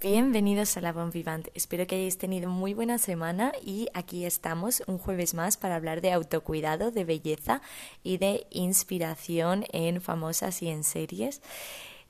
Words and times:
Bienvenidos 0.00 0.76
a 0.76 0.80
La 0.80 0.92
Bon 0.92 1.10
Vivant. 1.10 1.46
Espero 1.54 1.86
que 1.86 1.94
hayáis 1.94 2.18
tenido 2.18 2.50
muy 2.50 2.74
buena 2.74 2.98
semana 2.98 3.52
y 3.62 3.88
aquí 3.94 4.24
estamos 4.24 4.82
un 4.88 4.98
jueves 4.98 5.34
más 5.34 5.56
para 5.56 5.76
hablar 5.76 6.00
de 6.00 6.10
autocuidado, 6.10 6.90
de 6.90 7.04
belleza 7.04 7.62
y 8.02 8.18
de 8.18 8.48
inspiración 8.50 9.66
en 9.72 10.00
famosas 10.00 10.62
y 10.62 10.68
en 10.68 10.82
series. 10.82 11.42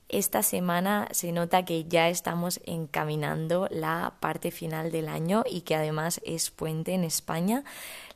Esta 0.09 0.41
semana 0.41 1.07
se 1.11 1.31
nota 1.31 1.65
que 1.65 1.85
ya 1.85 2.09
estamos 2.09 2.59
encaminando 2.65 3.67
la 3.69 4.15
parte 4.19 4.49
final 4.49 4.91
del 4.91 5.07
año 5.07 5.43
y 5.47 5.61
que 5.61 5.75
además 5.75 6.19
es 6.25 6.49
puente 6.49 6.93
en 6.93 7.03
España. 7.03 7.63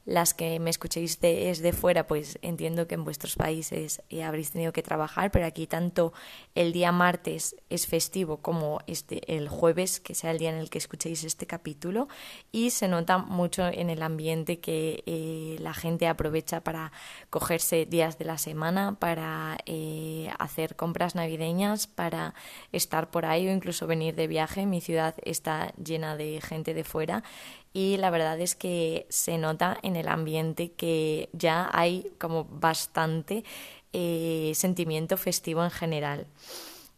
Las 0.06 0.34
que 0.34 0.60
me 0.60 0.70
escuchéis 0.70 1.22
desde 1.22 1.72
fuera, 1.72 2.08
pues 2.08 2.38
entiendo 2.42 2.88
que 2.88 2.96
en 2.96 3.06
vuestros 3.06 3.36
países 3.36 4.02
eh, 4.10 4.24
habréis 4.24 4.52
tenido 4.52 4.74
que 4.74 4.84
trabajar, 4.84 5.32
pero 5.32 5.46
aquí 5.46 5.66
tanto 5.66 6.12
el 6.56 6.74
día 6.74 6.92
martes 6.92 7.56
es 7.70 7.88
festivo 7.88 8.38
como 8.38 8.80
este, 8.86 9.38
el 9.38 9.48
jueves, 9.48 10.02
que 10.02 10.14
sea 10.14 10.32
el 10.32 10.40
día 10.40 10.50
en 10.50 10.58
el 10.58 10.70
que 10.70 10.78
escuchéis 10.78 11.24
este 11.24 11.48
capítulo, 11.48 12.10
y 12.52 12.72
se 12.72 12.90
nota 12.90 13.18
mucho 13.18 13.66
en 13.66 13.90
el 13.90 14.02
ambiente 14.02 14.60
que 14.60 15.04
eh, 15.06 15.56
la 15.60 15.74
gente 15.74 16.08
aprovecha 16.08 16.62
para 16.62 16.92
cogerse 17.30 17.86
días 17.86 18.18
de 18.18 18.26
la 18.26 18.38
semana, 18.38 19.00
para 19.00 19.58
eh, 19.66 20.30
hacer 20.38 20.76
compras 20.76 21.16
navideñas, 21.16 21.88
para 21.88 22.34
estar 22.74 23.10
por 23.10 23.26
ahí 23.26 23.48
o 23.48 23.52
incluso 23.54 23.88
venir 23.88 24.16
de 24.16 24.28
viaje. 24.28 24.66
Mi 24.66 24.82
ciudad 24.82 25.16
está 25.24 25.74
llena 25.82 26.18
de 26.18 26.42
gente 26.42 26.74
de 26.74 26.84
fuera 26.84 27.24
y 27.74 27.98
la 27.98 28.12
verdad 28.12 28.40
es 28.40 28.56
que 28.56 29.08
se 29.10 29.38
nota 29.38 29.78
en 29.82 29.96
el 29.96 30.08
ambiente 30.08 30.72
que 30.72 31.30
ya 31.34 31.70
hay 31.74 32.12
como 32.20 32.46
bastante 32.46 33.44
eh, 33.92 34.52
sentimiento 34.56 35.18
festivo 35.18 35.64
en 35.64 35.72
general. 35.72 36.28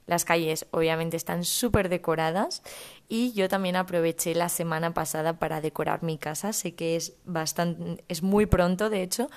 Las 0.05 0.23
calles 0.23 0.67
obviamente 0.71 1.17
están 1.17 1.43
súper 1.43 1.89
decoradas 1.89 2.61
y 3.09 3.33
yo 3.33 3.49
también 3.49 3.75
aproveché 3.75 4.35
la 4.35 4.49
semana 4.49 4.93
pasada 4.93 5.39
para 5.39 5.61
decorar 5.61 6.03
mi 6.03 6.17
casa. 6.17 6.53
Sé 6.53 6.75
que 6.75 6.95
es 6.95 7.13
bastante, 7.25 8.03
es 8.07 8.21
muy 8.21 8.45
pronto 8.45 8.89
de 8.89 9.01
hecho, 9.01 9.29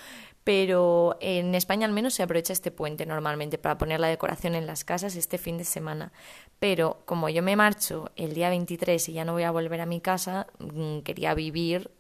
pero 0.49 1.19
en 1.21 1.55
España 1.55 1.87
al 1.87 1.93
menos 1.93 2.15
se 2.15 2.23
aprovecha 2.23 2.55
este 2.55 2.71
puente 2.71 3.05
normalmente 3.05 3.59
para 3.59 3.77
poner 3.77 4.01
la 4.01 4.09
decoración 4.09 4.55
en 4.55 4.67
las 4.67 4.83
casas 4.83 5.15
este 5.15 5.37
fin 5.37 5.59
de 5.59 5.65
semana. 5.65 6.11
Pero 6.59 7.03
como 7.05 7.29
yo 7.29 7.43
me 7.43 7.55
marcho 7.55 8.11
el 8.17 8.33
día 8.33 8.49
23 8.49 9.11
y 9.11 9.13
ya 9.13 9.27
no 9.27 9.35
voy 9.35 9.43
a 9.43 9.51
volver 9.51 9.83
a 9.83 9.85
mi 9.85 10.01
casa, 10.01 10.47
mm, 10.59 11.01
quería 11.01 11.35
vivir 11.35 11.91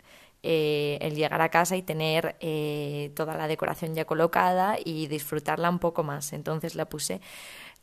eh, 0.42 0.96
el 1.02 1.14
llegar 1.14 1.42
a 1.42 1.50
casa 1.50 1.76
y 1.76 1.82
tener 1.82 2.36
eh, 2.40 3.12
toda 3.14 3.36
la 3.36 3.48
decoración 3.48 3.94
ya 3.94 4.06
colocada 4.06 4.78
y 4.82 5.08
disfrutarla 5.08 5.68
un 5.68 5.78
poco 5.78 6.02
más. 6.02 6.32
Entonces 6.32 6.74
la 6.74 6.88
puse 6.88 7.20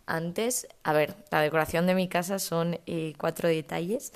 antes. 0.07 0.67
A 0.81 0.93
ver, 0.93 1.15
la 1.29 1.41
decoración 1.41 1.85
de 1.85 1.93
mi 1.93 2.07
casa 2.07 2.39
son 2.39 2.79
eh, 2.87 3.13
cuatro 3.19 3.49
detalles. 3.49 4.13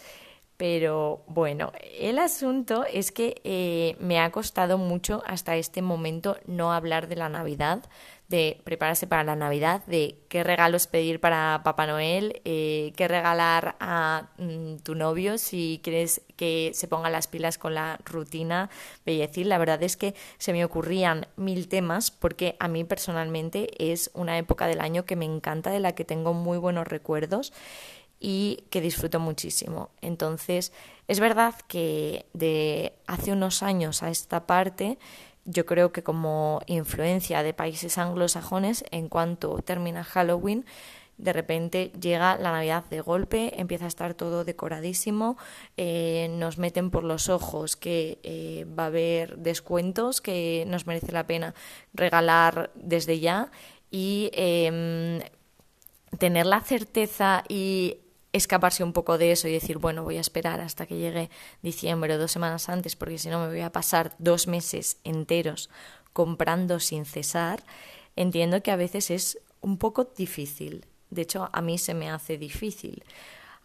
Pero 0.60 1.24
bueno, 1.28 1.72
el 2.02 2.20
asunto 2.20 2.84
es 2.84 3.14
que 3.14 3.40
eh, 3.46 3.96
me 4.02 4.20
ha 4.20 4.30
costado 4.30 4.78
mucho 4.78 5.24
hasta 5.26 5.56
este 5.56 5.82
momento 5.82 6.36
no 6.48 6.74
hablar 6.74 7.08
de 7.08 7.16
la 7.16 7.30
Navidad, 7.30 7.86
de 8.28 8.60
prepararse 8.66 9.08
para 9.08 9.24
la 9.24 9.38
Navidad, 9.38 9.86
de 9.86 10.18
qué 10.28 10.44
regalos 10.44 10.88
pedir 10.88 11.22
para 11.22 11.62
Papá 11.64 11.88
Noel, 11.88 12.42
eh, 12.44 12.92
qué 12.98 13.08
regalar 13.08 13.78
a 13.80 14.32
mm, 14.38 14.80
tu 14.84 14.96
novio 14.96 15.38
si 15.38 15.80
quieres 15.82 16.24
que 16.36 16.72
se 16.74 16.90
ponga 16.90 17.10
las 17.10 17.28
pilas 17.28 17.58
con 17.58 17.74
la 17.74 17.98
rutina 18.04 18.70
bellecil. 19.06 19.48
La 19.48 19.60
verdad 19.60 19.82
es 19.82 19.96
que 19.96 20.14
se 20.40 20.52
me 20.52 20.66
ocurrían 20.66 21.28
mil 21.38 21.70
temas 21.70 22.12
porque 22.12 22.58
a 22.60 22.68
mí 22.68 22.84
personalmente 22.84 23.92
es 23.92 24.12
una 24.14 24.38
época 24.38 24.68
del 24.68 24.82
año 24.82 25.06
que 25.06 25.16
me 25.16 25.24
encanta, 25.24 25.72
de 25.72 25.80
la 25.80 25.96
que 25.96 26.04
tengo 26.04 26.34
muy 26.34 26.58
buenos 26.58 26.86
recuerdos 26.86 27.54
y 28.20 28.64
que 28.70 28.82
disfruto 28.82 29.20
muchísimo. 29.20 29.90
Entonces, 30.02 30.74
es 31.08 31.20
verdad 31.20 31.56
que 31.68 32.26
de 32.34 32.94
hace 33.08 33.32
unos 33.32 33.64
años 33.64 34.04
a 34.04 34.10
esta 34.10 34.46
parte, 34.46 34.98
yo 35.46 35.66
creo 35.66 35.92
que 35.92 36.04
como 36.04 36.62
influencia 36.68 37.44
de 37.44 37.54
países 37.54 37.98
anglosajones, 37.98 38.84
en 38.92 39.10
cuanto 39.10 39.58
termina 39.60 40.04
Halloween, 40.04 40.66
de 41.20 41.34
repente 41.34 41.92
llega 42.00 42.38
la 42.38 42.52
Navidad 42.54 42.86
de 42.90 43.02
golpe, 43.02 43.60
empieza 43.60 43.86
a 43.86 43.90
estar 43.90 44.14
todo 44.14 44.46
decoradísimo, 44.46 45.38
eh, 45.76 46.30
nos 46.32 46.58
meten 46.58 46.92
por 46.92 47.04
los 47.04 47.28
ojos 47.28 47.76
que 47.76 48.20
eh, 48.24 48.66
va 48.78 48.84
a 48.84 48.88
haber 48.88 49.38
descuentos, 49.38 50.22
que 50.22 50.64
nos 50.68 50.88
merece 50.88 51.12
la 51.12 51.28
pena 51.28 51.54
regalar 51.94 52.72
desde 52.76 53.20
ya 53.20 53.52
y 53.92 54.30
em, 54.34 55.20
tener 56.18 56.46
la 56.46 56.62
certeza 56.62 57.44
y 57.50 57.98
escaparse 58.34 58.84
un 58.84 58.94
poco 58.94 59.18
de 59.18 59.32
eso 59.32 59.48
y 59.48 59.54
decir, 59.54 59.78
bueno, 59.78 60.04
voy 60.04 60.18
a 60.18 60.22
esperar 60.22 60.62
hasta 60.62 60.86
que 60.86 60.98
llegue 60.98 61.30
diciembre 61.62 62.14
o 62.14 62.18
dos 62.18 62.32
semanas 62.32 62.70
antes, 62.70 62.96
porque 62.96 63.18
si 63.18 63.30
no 63.30 63.40
me 63.40 63.48
voy 63.48 63.62
a 63.62 63.72
pasar 63.72 64.16
dos 64.20 64.48
meses 64.48 64.98
enteros 65.04 65.70
comprando 66.14 66.80
sin 66.80 67.06
cesar, 67.06 67.64
entiendo 68.16 68.62
que 68.62 68.72
a 68.72 68.76
veces 68.76 69.10
es 69.12 69.40
un 69.62 69.78
poco 69.78 70.06
difícil. 70.16 70.86
De 71.10 71.24
hecho, 71.24 71.50
a 71.52 71.62
mí 71.62 71.78
se 71.78 71.94
me 71.94 72.10
hace 72.10 72.38
difícil. 72.38 73.04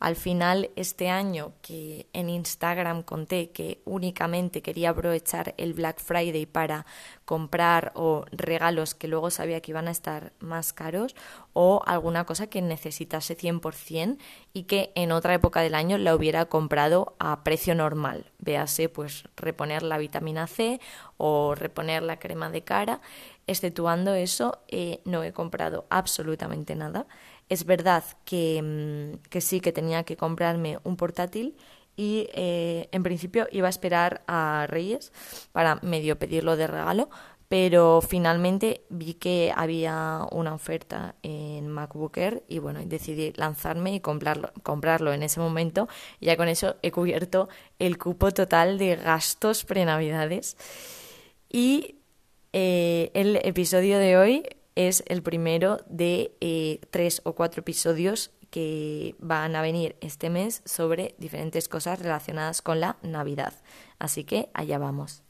Al 0.00 0.16
final, 0.16 0.71
este 0.77 1.09
año 1.09 1.53
que 1.62 2.06
en 2.12 2.28
Instagram 2.28 3.03
conté 3.03 3.50
que 3.50 3.81
únicamente 3.84 4.60
quería 4.60 4.91
aprovechar 4.91 5.55
el 5.56 5.72
Black 5.72 6.00
Friday 6.00 6.47
para 6.47 6.84
comprar 7.25 7.93
o 7.94 8.27
regalos 8.31 8.94
que 8.94 9.09
luego 9.09 9.31
sabía 9.31 9.60
que 9.60 9.71
iban 9.71 9.88
a 9.88 9.93
estar 9.93 10.33
más 10.41 10.72
caros 10.72 11.15
o 11.54 11.83
alguna 11.87 12.25
cosa 12.25 12.49
que 12.49 12.60
necesitase 12.60 13.37
100% 13.37 14.19
y 14.53 14.65
que 14.65 14.93
en 14.94 15.12
otra 15.12 15.34
época 15.34 15.60
del 15.60 15.75
año 15.75 15.97
la 15.97 16.15
hubiera 16.15 16.47
comprado 16.47 17.15
a 17.19 17.43
precio 17.43 17.75
normal. 17.75 18.31
Véase, 18.38 18.88
pues 18.88 19.25
reponer 19.37 19.83
la 19.83 19.97
vitamina 19.97 20.47
C 20.47 20.81
o 21.16 21.54
reponer 21.54 22.03
la 22.03 22.19
crema 22.19 22.50
de 22.50 22.62
cara. 22.62 23.00
Exceptuando 23.47 24.15
eso, 24.15 24.59
eh, 24.69 25.00
no 25.04 25.22
he 25.22 25.33
comprado 25.33 25.87
absolutamente 25.91 26.75
nada. 26.75 27.06
Es 27.49 27.65
verdad 27.65 28.05
que, 28.25 28.60
mm, 28.62 29.28
que 29.28 29.41
sí 29.41 29.60
que 29.60 29.72
tenía 29.72 30.05
que 30.05 30.16
comprarme 30.16 30.78
un 30.84 30.97
portátil 30.97 31.56
y 31.97 32.28
eh, 32.34 32.88
en 32.93 33.03
principio 33.03 33.47
iba 33.53 33.69
a 33.69 33.71
esperar 33.71 34.22
a 34.27 34.66
Reyes 34.69 35.12
para 35.53 35.77
medio 35.83 36.19
pedirlo 36.19 36.56
de 36.56 36.66
regalo, 36.66 37.09
pero 37.49 38.00
finalmente 38.00 38.84
vi 38.88 39.15
que 39.15 39.53
había 39.54 40.27
una 40.33 40.54
oferta 40.54 41.15
en 41.22 41.69
MacBooker 41.69 42.43
y 42.49 42.59
bueno, 42.59 42.81
decidí 42.84 43.33
lanzarme 43.37 43.94
y 43.94 44.00
comprarlo, 44.00 44.50
comprarlo 44.62 45.12
en 45.12 45.22
ese 45.22 45.41
momento 45.41 45.88
y 46.19 46.27
ya 46.27 46.37
con 46.37 46.49
eso 46.49 46.77
he 46.83 46.91
cubierto 46.91 47.49
el 47.78 47.99
cupo 47.99 48.33
total 48.33 48.78
de 48.78 48.97
gastos 48.97 49.65
prenavidades. 49.65 50.56
Y 51.49 51.97
eh, 52.53 53.10
el 53.15 53.37
episodio 53.37 53.99
de 53.99 54.16
hoy 54.16 54.44
es 54.74 55.04
el 55.06 55.22
primero 55.22 55.78
de 55.86 56.36
eh, 56.40 56.80
tres 56.90 57.20
o 57.24 57.34
cuatro 57.34 57.60
episodios 57.60 58.30
que 58.50 59.16
van 59.18 59.56
a 59.56 59.62
venir 59.62 59.96
este 60.00 60.30
mes 60.30 60.62
sobre 60.64 61.14
diferentes 61.18 61.68
cosas 61.68 61.98
relacionadas 61.98 62.62
con 62.62 62.80
la 62.80 62.96
Navidad. 63.02 63.52
Así 63.98 64.24
que 64.24 64.48
allá 64.54 64.78
vamos. 64.78 65.22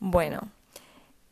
Bueno, 0.00 0.48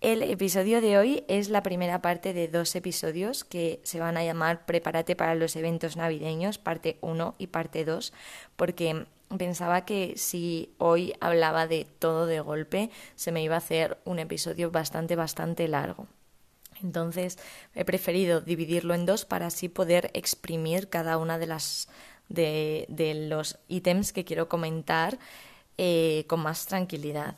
el 0.06 0.22
episodio 0.22 0.80
de 0.80 0.98
hoy 0.98 1.24
es 1.26 1.48
la 1.48 1.64
primera 1.64 2.00
parte 2.00 2.32
de 2.32 2.46
dos 2.46 2.76
episodios 2.76 3.42
que 3.42 3.80
se 3.82 3.98
van 3.98 4.16
a 4.16 4.22
llamar 4.22 4.64
Prepárate 4.64 5.16
para 5.16 5.34
los 5.34 5.56
eventos 5.56 5.96
navideños, 5.96 6.58
parte 6.58 6.96
1 7.00 7.34
y 7.38 7.48
parte 7.48 7.84
2, 7.84 8.12
porque 8.54 9.06
pensaba 9.36 9.84
que 9.84 10.12
si 10.16 10.70
hoy 10.78 11.14
hablaba 11.18 11.66
de 11.66 11.88
todo 11.98 12.26
de 12.26 12.38
golpe, 12.38 12.90
se 13.16 13.32
me 13.32 13.42
iba 13.42 13.56
a 13.56 13.58
hacer 13.58 13.98
un 14.04 14.20
episodio 14.20 14.70
bastante, 14.70 15.16
bastante 15.16 15.66
largo. 15.66 16.06
Entonces 16.84 17.36
he 17.74 17.84
preferido 17.84 18.40
dividirlo 18.40 18.94
en 18.94 19.06
dos 19.06 19.24
para 19.24 19.48
así 19.48 19.68
poder 19.68 20.12
exprimir 20.14 20.88
cada 20.88 21.18
una 21.18 21.36
de 21.36 21.48
las 21.48 21.88
de, 22.28 22.86
los 23.28 23.58
ítems 23.66 24.12
que 24.12 24.24
quiero 24.24 24.48
comentar 24.48 25.18
eh, 25.78 26.26
con 26.28 26.38
más 26.38 26.66
tranquilidad. 26.66 27.34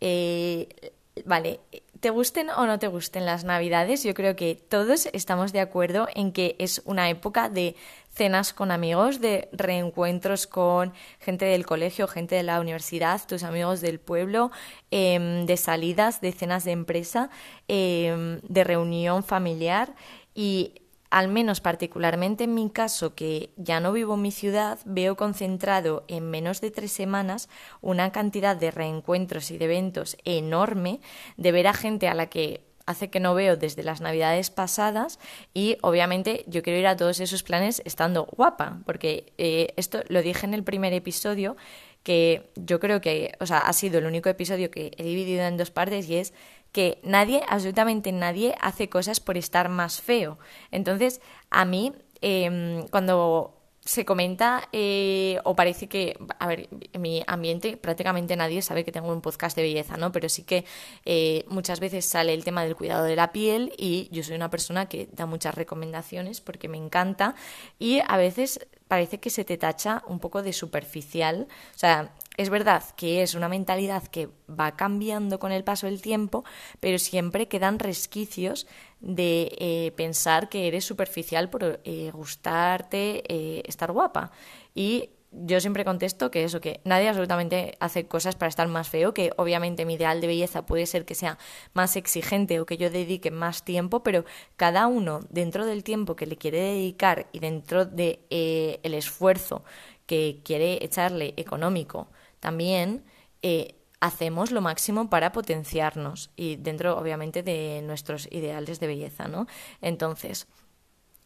Eh, 0.00 0.90
vale, 1.24 1.60
te 2.00 2.10
gusten 2.10 2.50
o 2.50 2.66
no 2.66 2.78
te 2.78 2.88
gusten 2.88 3.24
las 3.24 3.44
navidades, 3.44 4.02
yo 4.02 4.14
creo 4.14 4.36
que 4.36 4.56
todos 4.56 5.06
estamos 5.12 5.52
de 5.52 5.60
acuerdo 5.60 6.08
en 6.14 6.32
que 6.32 6.56
es 6.58 6.82
una 6.84 7.08
época 7.08 7.48
de 7.48 7.76
cenas 8.12 8.52
con 8.52 8.70
amigos, 8.70 9.20
de 9.20 9.48
reencuentros 9.52 10.46
con 10.46 10.92
gente 11.18 11.44
del 11.46 11.66
colegio, 11.66 12.06
gente 12.06 12.34
de 12.34 12.42
la 12.42 12.60
universidad, 12.60 13.20
tus 13.26 13.42
amigos 13.42 13.80
del 13.80 14.00
pueblo, 14.00 14.50
em, 14.90 15.46
de 15.46 15.56
salidas, 15.56 16.20
de 16.20 16.32
cenas 16.32 16.64
de 16.64 16.72
empresa, 16.72 17.30
em, 17.68 18.40
de 18.42 18.64
reunión 18.64 19.24
familiar. 19.24 19.94
Y 20.34 20.74
al 21.14 21.28
menos 21.28 21.60
particularmente 21.60 22.42
en 22.42 22.54
mi 22.54 22.68
caso, 22.70 23.14
que 23.14 23.50
ya 23.56 23.78
no 23.78 23.92
vivo 23.92 24.14
en 24.14 24.22
mi 24.22 24.32
ciudad, 24.32 24.80
veo 24.84 25.14
concentrado 25.14 26.02
en 26.08 26.28
menos 26.28 26.60
de 26.60 26.72
tres 26.72 26.90
semanas 26.90 27.48
una 27.80 28.10
cantidad 28.10 28.56
de 28.56 28.72
reencuentros 28.72 29.52
y 29.52 29.58
de 29.58 29.66
eventos 29.66 30.16
enorme, 30.24 30.98
de 31.36 31.52
ver 31.52 31.68
a 31.68 31.72
gente 31.72 32.08
a 32.08 32.14
la 32.14 32.26
que 32.26 32.64
hace 32.84 33.10
que 33.10 33.20
no 33.20 33.32
veo 33.32 33.56
desde 33.56 33.84
las 33.84 34.00
navidades 34.00 34.50
pasadas 34.50 35.20
y 35.54 35.78
obviamente 35.82 36.42
yo 36.48 36.64
quiero 36.64 36.80
ir 36.80 36.86
a 36.88 36.96
todos 36.96 37.20
esos 37.20 37.44
planes 37.44 37.80
estando 37.84 38.24
guapa, 38.24 38.80
porque 38.84 39.32
eh, 39.38 39.68
esto 39.76 40.02
lo 40.08 40.20
dije 40.20 40.46
en 40.46 40.52
el 40.52 40.64
primer 40.64 40.92
episodio 40.94 41.56
que 42.02 42.50
yo 42.56 42.80
creo 42.80 43.00
que, 43.00 43.36
o 43.38 43.46
sea, 43.46 43.58
ha 43.58 43.72
sido 43.72 43.98
el 43.98 44.06
único 44.06 44.28
episodio 44.28 44.68
que 44.68 44.90
he 44.98 45.04
dividido 45.04 45.44
en 45.44 45.56
dos 45.56 45.70
partes 45.70 46.08
y 46.08 46.16
es 46.16 46.34
que 46.74 46.98
nadie, 47.04 47.40
absolutamente 47.48 48.10
nadie, 48.10 48.56
hace 48.60 48.88
cosas 48.88 49.20
por 49.20 49.38
estar 49.38 49.68
más 49.68 50.02
feo. 50.02 50.38
Entonces, 50.72 51.20
a 51.48 51.64
mí, 51.64 51.92
em, 52.20 52.88
cuando 52.88 53.54
se 53.84 54.04
comenta 54.04 54.68
eh, 54.72 55.38
o 55.44 55.54
parece 55.54 55.88
que, 55.88 56.18
a 56.40 56.46
ver, 56.48 56.68
en 56.92 57.00
mi 57.00 57.22
ambiente 57.26 57.76
prácticamente 57.76 58.34
nadie 58.34 58.60
sabe 58.60 58.82
que 58.82 58.90
tengo 58.90 59.12
un 59.12 59.20
podcast 59.20 59.54
de 59.56 59.62
belleza, 59.62 59.96
¿no? 59.96 60.10
Pero 60.10 60.28
sí 60.28 60.42
que 60.42 60.64
eh, 61.04 61.44
muchas 61.48 61.78
veces 61.78 62.04
sale 62.06 62.34
el 62.34 62.42
tema 62.42 62.64
del 62.64 62.74
cuidado 62.76 63.04
de 63.04 63.14
la 63.14 63.30
piel 63.30 63.72
y 63.76 64.08
yo 64.10 64.24
soy 64.24 64.34
una 64.34 64.50
persona 64.50 64.86
que 64.86 65.08
da 65.12 65.26
muchas 65.26 65.54
recomendaciones 65.54 66.40
porque 66.40 66.66
me 66.66 66.78
encanta 66.78 67.36
y 67.78 68.00
a 68.08 68.16
veces 68.16 68.66
parece 68.88 69.20
que 69.20 69.30
se 69.30 69.44
te 69.44 69.58
tacha 69.58 70.02
un 70.08 70.18
poco 70.18 70.42
de 70.42 70.52
superficial. 70.52 71.46
O 71.74 71.78
sea, 71.78 72.10
es 72.36 72.50
verdad 72.50 72.82
que 72.96 73.22
es 73.22 73.34
una 73.34 73.48
mentalidad 73.48 74.04
que 74.08 74.28
va 74.48 74.76
cambiando 74.76 75.38
con 75.38 75.52
el 75.52 75.64
paso 75.64 75.86
del 75.86 76.02
tiempo, 76.02 76.44
pero 76.80 76.98
siempre 76.98 77.48
quedan 77.48 77.78
resquicios 77.78 78.66
de 79.00 79.54
eh, 79.58 79.92
pensar 79.96 80.48
que 80.48 80.66
eres 80.66 80.84
superficial 80.84 81.48
por 81.48 81.80
eh, 81.84 82.10
gustarte, 82.12 83.22
eh, 83.28 83.62
estar 83.66 83.92
guapa. 83.92 84.32
Y 84.74 85.10
yo 85.30 85.60
siempre 85.60 85.84
contesto 85.84 86.30
que 86.30 86.44
eso, 86.44 86.60
que 86.60 86.80
nadie 86.84 87.08
absolutamente 87.08 87.76
hace 87.80 88.06
cosas 88.06 88.36
para 88.36 88.48
estar 88.48 88.66
más 88.68 88.88
feo, 88.88 89.14
que 89.14 89.32
obviamente 89.36 89.84
mi 89.84 89.94
ideal 89.94 90.20
de 90.20 90.28
belleza 90.28 90.66
puede 90.66 90.86
ser 90.86 91.04
que 91.04 91.14
sea 91.14 91.38
más 91.72 91.96
exigente 91.96 92.60
o 92.60 92.66
que 92.66 92.76
yo 92.76 92.90
dedique 92.90 93.30
más 93.30 93.64
tiempo, 93.64 94.02
pero 94.02 94.24
cada 94.56 94.86
uno 94.86 95.20
dentro 95.30 95.66
del 95.66 95.82
tiempo 95.82 96.14
que 96.14 96.26
le 96.26 96.36
quiere 96.36 96.60
dedicar 96.60 97.26
y 97.32 97.40
dentro 97.40 97.84
de 97.84 98.20
el 98.82 98.94
esfuerzo 98.94 99.64
que 100.06 100.40
quiere 100.44 100.84
echarle 100.84 101.34
económico 101.36 102.08
también 102.44 103.06
eh, 103.40 103.74
hacemos 104.00 104.50
lo 104.50 104.60
máximo 104.60 105.08
para 105.08 105.32
potenciarnos 105.32 106.30
y 106.36 106.56
dentro, 106.56 106.98
obviamente, 106.98 107.42
de 107.42 107.80
nuestros 107.82 108.28
ideales 108.30 108.80
de 108.80 108.86
belleza, 108.86 109.28
¿no? 109.28 109.46
Entonces, 109.80 110.46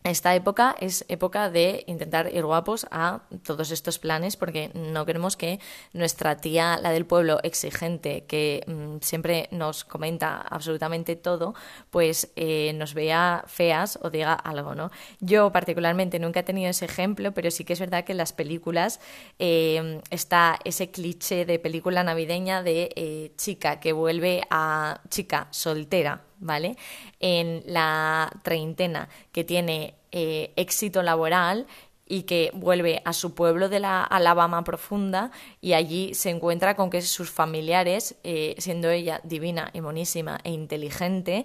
esta 0.04 0.34
época 0.34 0.76
es 0.80 1.04
época 1.08 1.50
de 1.50 1.84
intentar 1.86 2.32
ir 2.32 2.44
guapos 2.44 2.86
a 2.90 3.22
todos 3.44 3.70
estos 3.72 3.98
planes 3.98 4.36
porque 4.36 4.70
no 4.74 5.04
queremos 5.04 5.36
que 5.36 5.58
nuestra 5.92 6.36
tía, 6.36 6.78
la 6.80 6.90
del 6.90 7.04
pueblo 7.04 7.40
exigente, 7.42 8.24
que 8.26 8.64
mm, 8.66 8.98
siempre 9.00 9.48
nos 9.50 9.84
comenta 9.84 10.40
absolutamente 10.40 11.16
todo, 11.16 11.54
pues 11.90 12.30
eh, 12.36 12.72
nos 12.74 12.94
vea 12.94 13.44
feas 13.48 13.98
o 14.00 14.08
diga 14.08 14.34
algo, 14.34 14.74
¿no? 14.74 14.90
Yo 15.20 15.52
particularmente 15.52 16.18
nunca 16.18 16.40
he 16.40 16.44
tenido 16.44 16.70
ese 16.70 16.84
ejemplo, 16.84 17.32
pero 17.32 17.50
sí 17.50 17.64
que 17.64 17.72
es 17.72 17.80
verdad 17.80 18.04
que 18.04 18.12
en 18.12 18.18
las 18.18 18.32
películas 18.32 19.00
eh, 19.38 20.00
está 20.10 20.58
ese 20.64 20.90
cliché 20.90 21.44
de 21.44 21.58
película 21.58 22.04
navideña 22.04 22.62
de 22.62 22.92
eh, 22.94 23.32
chica 23.36 23.80
que 23.80 23.92
vuelve 23.92 24.42
a 24.48 25.00
chica 25.10 25.48
soltera 25.50 26.27
¿vale? 26.38 26.76
En 27.20 27.62
la 27.66 28.30
treintena 28.42 29.08
que 29.32 29.44
tiene 29.44 29.94
eh, 30.12 30.52
éxito 30.56 31.02
laboral 31.02 31.66
y 32.08 32.22
que 32.22 32.50
vuelve 32.54 33.02
a 33.04 33.12
su 33.12 33.34
pueblo 33.34 33.68
de 33.68 33.80
la 33.80 34.02
Alabama 34.02 34.64
profunda 34.64 35.30
y 35.60 35.74
allí 35.74 36.14
se 36.14 36.30
encuentra 36.30 36.74
con 36.74 36.88
que 36.90 37.02
sus 37.02 37.30
familiares, 37.30 38.16
eh, 38.24 38.54
siendo 38.58 38.88
ella 38.90 39.20
divina 39.24 39.70
y 39.74 39.80
monísima 39.80 40.40
e 40.42 40.50
inteligente, 40.50 41.44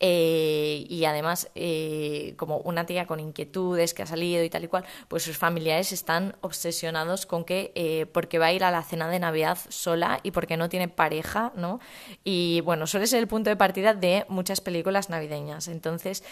eh, 0.00 0.86
y 0.88 1.04
además 1.04 1.50
eh, 1.54 2.34
como 2.36 2.58
una 2.58 2.86
tía 2.86 3.06
con 3.06 3.20
inquietudes 3.20 3.94
que 3.94 4.02
ha 4.02 4.06
salido 4.06 4.44
y 4.44 4.50
tal 4.50 4.64
y 4.64 4.68
cual, 4.68 4.84
pues 5.08 5.24
sus 5.24 5.36
familiares 5.36 5.92
están 5.92 6.36
obsesionados 6.40 7.26
con 7.26 7.44
que 7.44 8.08
porque 8.12 8.38
va 8.38 8.46
a 8.46 8.52
ir 8.52 8.64
a 8.64 8.70
la 8.70 8.82
cena 8.82 9.08
de 9.08 9.18
Navidad 9.18 9.58
sola 9.68 10.20
y 10.22 10.30
porque 10.30 10.56
no 10.56 10.68
tiene 10.68 10.88
pareja, 10.88 11.52
¿no? 11.56 11.80
Y 12.22 12.60
bueno, 12.60 12.86
suele 12.86 13.06
ser 13.06 13.20
el 13.20 13.28
punto 13.28 13.50
de 13.50 13.56
partida 13.56 13.94
de 13.94 14.24
muchas 14.28 14.60
películas 14.60 15.10
navideñas. 15.10 15.68
Entonces, 15.68 16.22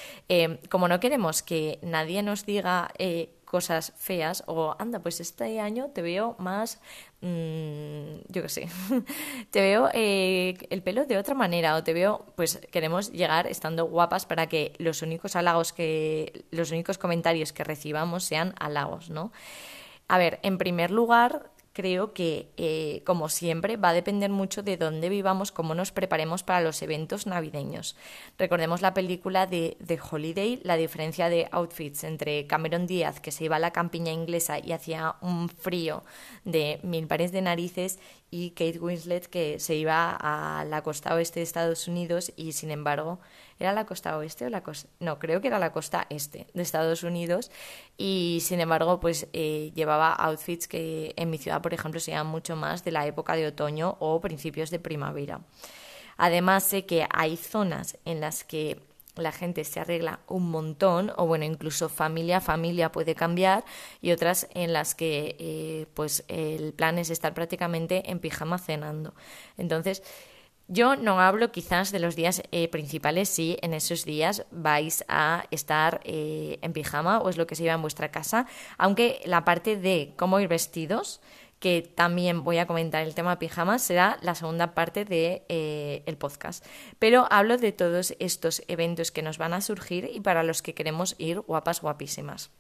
como 0.69 0.89
no 0.89 1.01
queremos 1.01 1.43
que 1.43 1.79
nadie 1.83 2.23
nos 2.23 2.47
diga 2.47 2.93
cosas 3.53 3.93
feas 3.99 4.45
o 4.47 4.75
anda, 4.79 5.01
pues 5.01 5.21
este 5.21 5.61
año 5.61 5.91
te 5.91 6.01
veo 6.01 6.37
más, 6.39 6.81
mm, 7.21 8.25
yo 8.29 8.41
qué 8.41 8.49
sé, 8.49 8.69
te 9.51 9.61
veo 9.61 9.91
eh, 9.93 10.57
el 10.71 10.83
pelo 10.83 11.05
de 11.05 11.19
otra 11.19 11.35
manera 11.35 11.77
o 11.77 11.85
te 11.85 11.93
veo, 11.93 12.25
pues 12.35 12.61
queremos 12.71 13.13
llegar 13.13 13.47
estando 13.47 13.85
guapas 13.85 14.25
para 14.25 14.47
que 14.47 14.73
los 14.79 15.03
únicos 15.03 15.37
halagos 15.37 15.75
que, 15.75 16.47
los 16.51 16.71
únicos 16.71 16.97
comentarios 16.97 17.53
que 17.53 17.63
recibamos 17.63 18.25
sean 18.25 18.55
halagos, 18.59 19.11
¿no? 19.11 19.33
A 20.09 20.17
ver, 20.17 20.41
en 20.43 20.57
primer 20.57 20.91
lugar, 20.91 21.51
creo 21.73 22.13
que, 22.13 22.51
eh, 22.57 23.03
como 23.05 23.29
siempre, 23.29 23.77
va 23.77 23.91
a 23.91 23.95
depender 23.95 24.31
mucho 24.31 24.63
de 24.63 24.77
dónde 24.77 25.09
vivamos, 25.09 25.53
cómo 25.53 25.75
nos 25.75 25.93
preparemos 25.93 26.43
para 26.43 26.61
los 26.61 26.83
eventos 26.83 27.27
navideños. 27.27 27.97
Recordemos 28.39 28.83
la 28.83 28.95
película 28.95 29.47
de 29.47 29.77
The 29.85 29.99
Holiday, 30.11 30.61
la 30.65 30.77
diferencia 30.77 31.29
de 31.29 31.49
outfits 31.51 32.05
entre 32.05 32.47
Cameron 32.47 32.87
Díaz, 32.87 33.21
que 33.21 33.33
se 33.33 33.45
iba 33.45 33.57
a 33.57 33.61
la 33.61 33.73
campiña 33.73 34.13
inglesa 34.13 34.59
y 34.59 34.73
hacía 34.73 35.17
un 35.21 35.49
frío 35.49 36.05
de 36.45 36.81
mil 36.83 37.07
pares 37.07 37.33
de 37.33 37.43
narices, 37.43 37.99
y 38.31 38.51
Kate 38.53 38.79
Winslet, 38.79 39.27
que 39.27 39.59
se 39.61 39.75
iba 39.75 40.17
a 40.19 40.65
la 40.65 40.83
costa 40.83 41.15
oeste 41.15 41.41
de 41.41 41.45
Estados 41.45 41.87
Unidos 41.87 42.33
y, 42.35 42.53
sin 42.53 42.71
embargo, 42.71 43.21
¿Era 43.63 43.73
la 43.73 43.87
costa 43.87 44.17
oeste 44.19 44.45
o 44.45 44.51
la 44.51 44.65
costa.? 44.65 44.89
No, 44.99 45.21
creo 45.21 45.41
que 45.41 45.47
era 45.47 45.61
la 45.61 45.73
costa 45.73 46.09
este 46.11 46.49
de 46.53 46.63
Estados 46.63 47.05
Unidos. 47.05 47.53
Y 47.97 48.39
sin 48.43 48.61
embargo, 48.61 48.99
pues 48.99 49.29
eh, 49.33 49.71
llevaba 49.77 50.13
outfits 50.15 50.67
que 50.67 51.15
en 51.17 51.31
mi 51.31 51.39
ciudad, 51.39 51.63
por 51.63 51.73
ejemplo, 51.73 52.01
sean 52.01 52.27
mucho 52.27 52.57
más 52.57 52.83
de 52.83 52.91
la 52.91 53.07
época 53.07 53.37
de 53.37 53.47
otoño 53.47 53.97
o 54.01 54.21
principios 54.21 54.71
de 54.71 54.81
primavera. 54.81 55.43
Además, 56.17 56.65
sé 56.65 56.87
que 56.87 57.07
hay 57.09 57.37
zonas 57.37 57.99
en 58.05 58.21
las 58.21 58.43
que 58.43 58.81
la 59.15 59.31
gente 59.31 59.63
se 59.63 59.79
arregla 59.79 60.19
un 60.27 60.51
montón, 60.51 61.13
o 61.17 61.27
bueno, 61.27 61.45
incluso 61.45 61.89
familia 61.89 62.41
familia 62.41 62.91
puede 62.91 63.15
cambiar, 63.15 63.65
y 64.01 64.11
otras 64.11 64.49
en 64.55 64.73
las 64.73 64.97
que 64.97 65.37
eh, 65.39 65.87
pues 65.95 66.25
el 66.27 66.73
plan 66.73 66.99
es 66.99 67.11
estar 67.11 67.33
prácticamente 67.33 68.11
en 68.11 68.19
pijama 68.19 68.59
cenando. 68.59 69.15
Entonces, 69.57 70.03
yo 70.73 70.97
no 70.97 71.21
hablo 71.21 71.53
quizás 71.53 71.93
de 71.93 71.99
los 71.99 72.17
días 72.17 72.43
eh, 72.51 72.67
principales, 72.69 73.29
si 73.29 73.59
en 73.61 73.75
esos 73.75 74.07
días 74.07 74.47
vais 74.51 75.05
a 75.07 75.45
estar 75.51 76.01
eh, 76.05 76.59
en 76.63 76.73
pijama 76.73 77.21
o 77.21 77.29
es 77.29 77.37
lo 77.37 77.47
que 77.47 77.55
se 77.55 77.63
lleva 77.63 77.75
en 77.75 77.83
vuestra 77.83 78.11
casa, 78.11 78.47
aunque 78.79 79.21
la 79.27 79.45
parte 79.45 79.77
de 79.77 80.15
cómo 80.17 80.41
ir 80.41 80.49
vestidos, 80.49 81.21
que 81.59 81.83
también 81.83 82.43
voy 82.43 82.57
a 82.57 82.67
comentar 82.67 83.03
el 83.03 83.15
tema 83.15 83.39
pijamas, 83.39 83.83
será 83.83 84.19
la 84.23 84.35
segunda 84.35 84.73
parte 84.73 85.05
del 85.05 85.09
de, 85.11 85.43
eh, 85.51 86.03
el 86.07 86.17
podcast. 86.17 86.65
Pero 86.99 87.27
hablo 87.31 87.59
de 87.59 87.73
todos 87.73 88.15
estos 88.19 88.63
eventos 88.67 89.13
que 89.13 89.23
nos 89.23 89.37
van 89.37 89.53
a 89.53 89.61
surgir 89.61 90.11
y 90.11 90.21
para 90.21 90.43
los 90.43 90.63
que 90.63 90.75
queremos 90.75 91.17
ir 91.19 91.41
guapas, 91.41 91.83
guapísimas. 91.83 92.51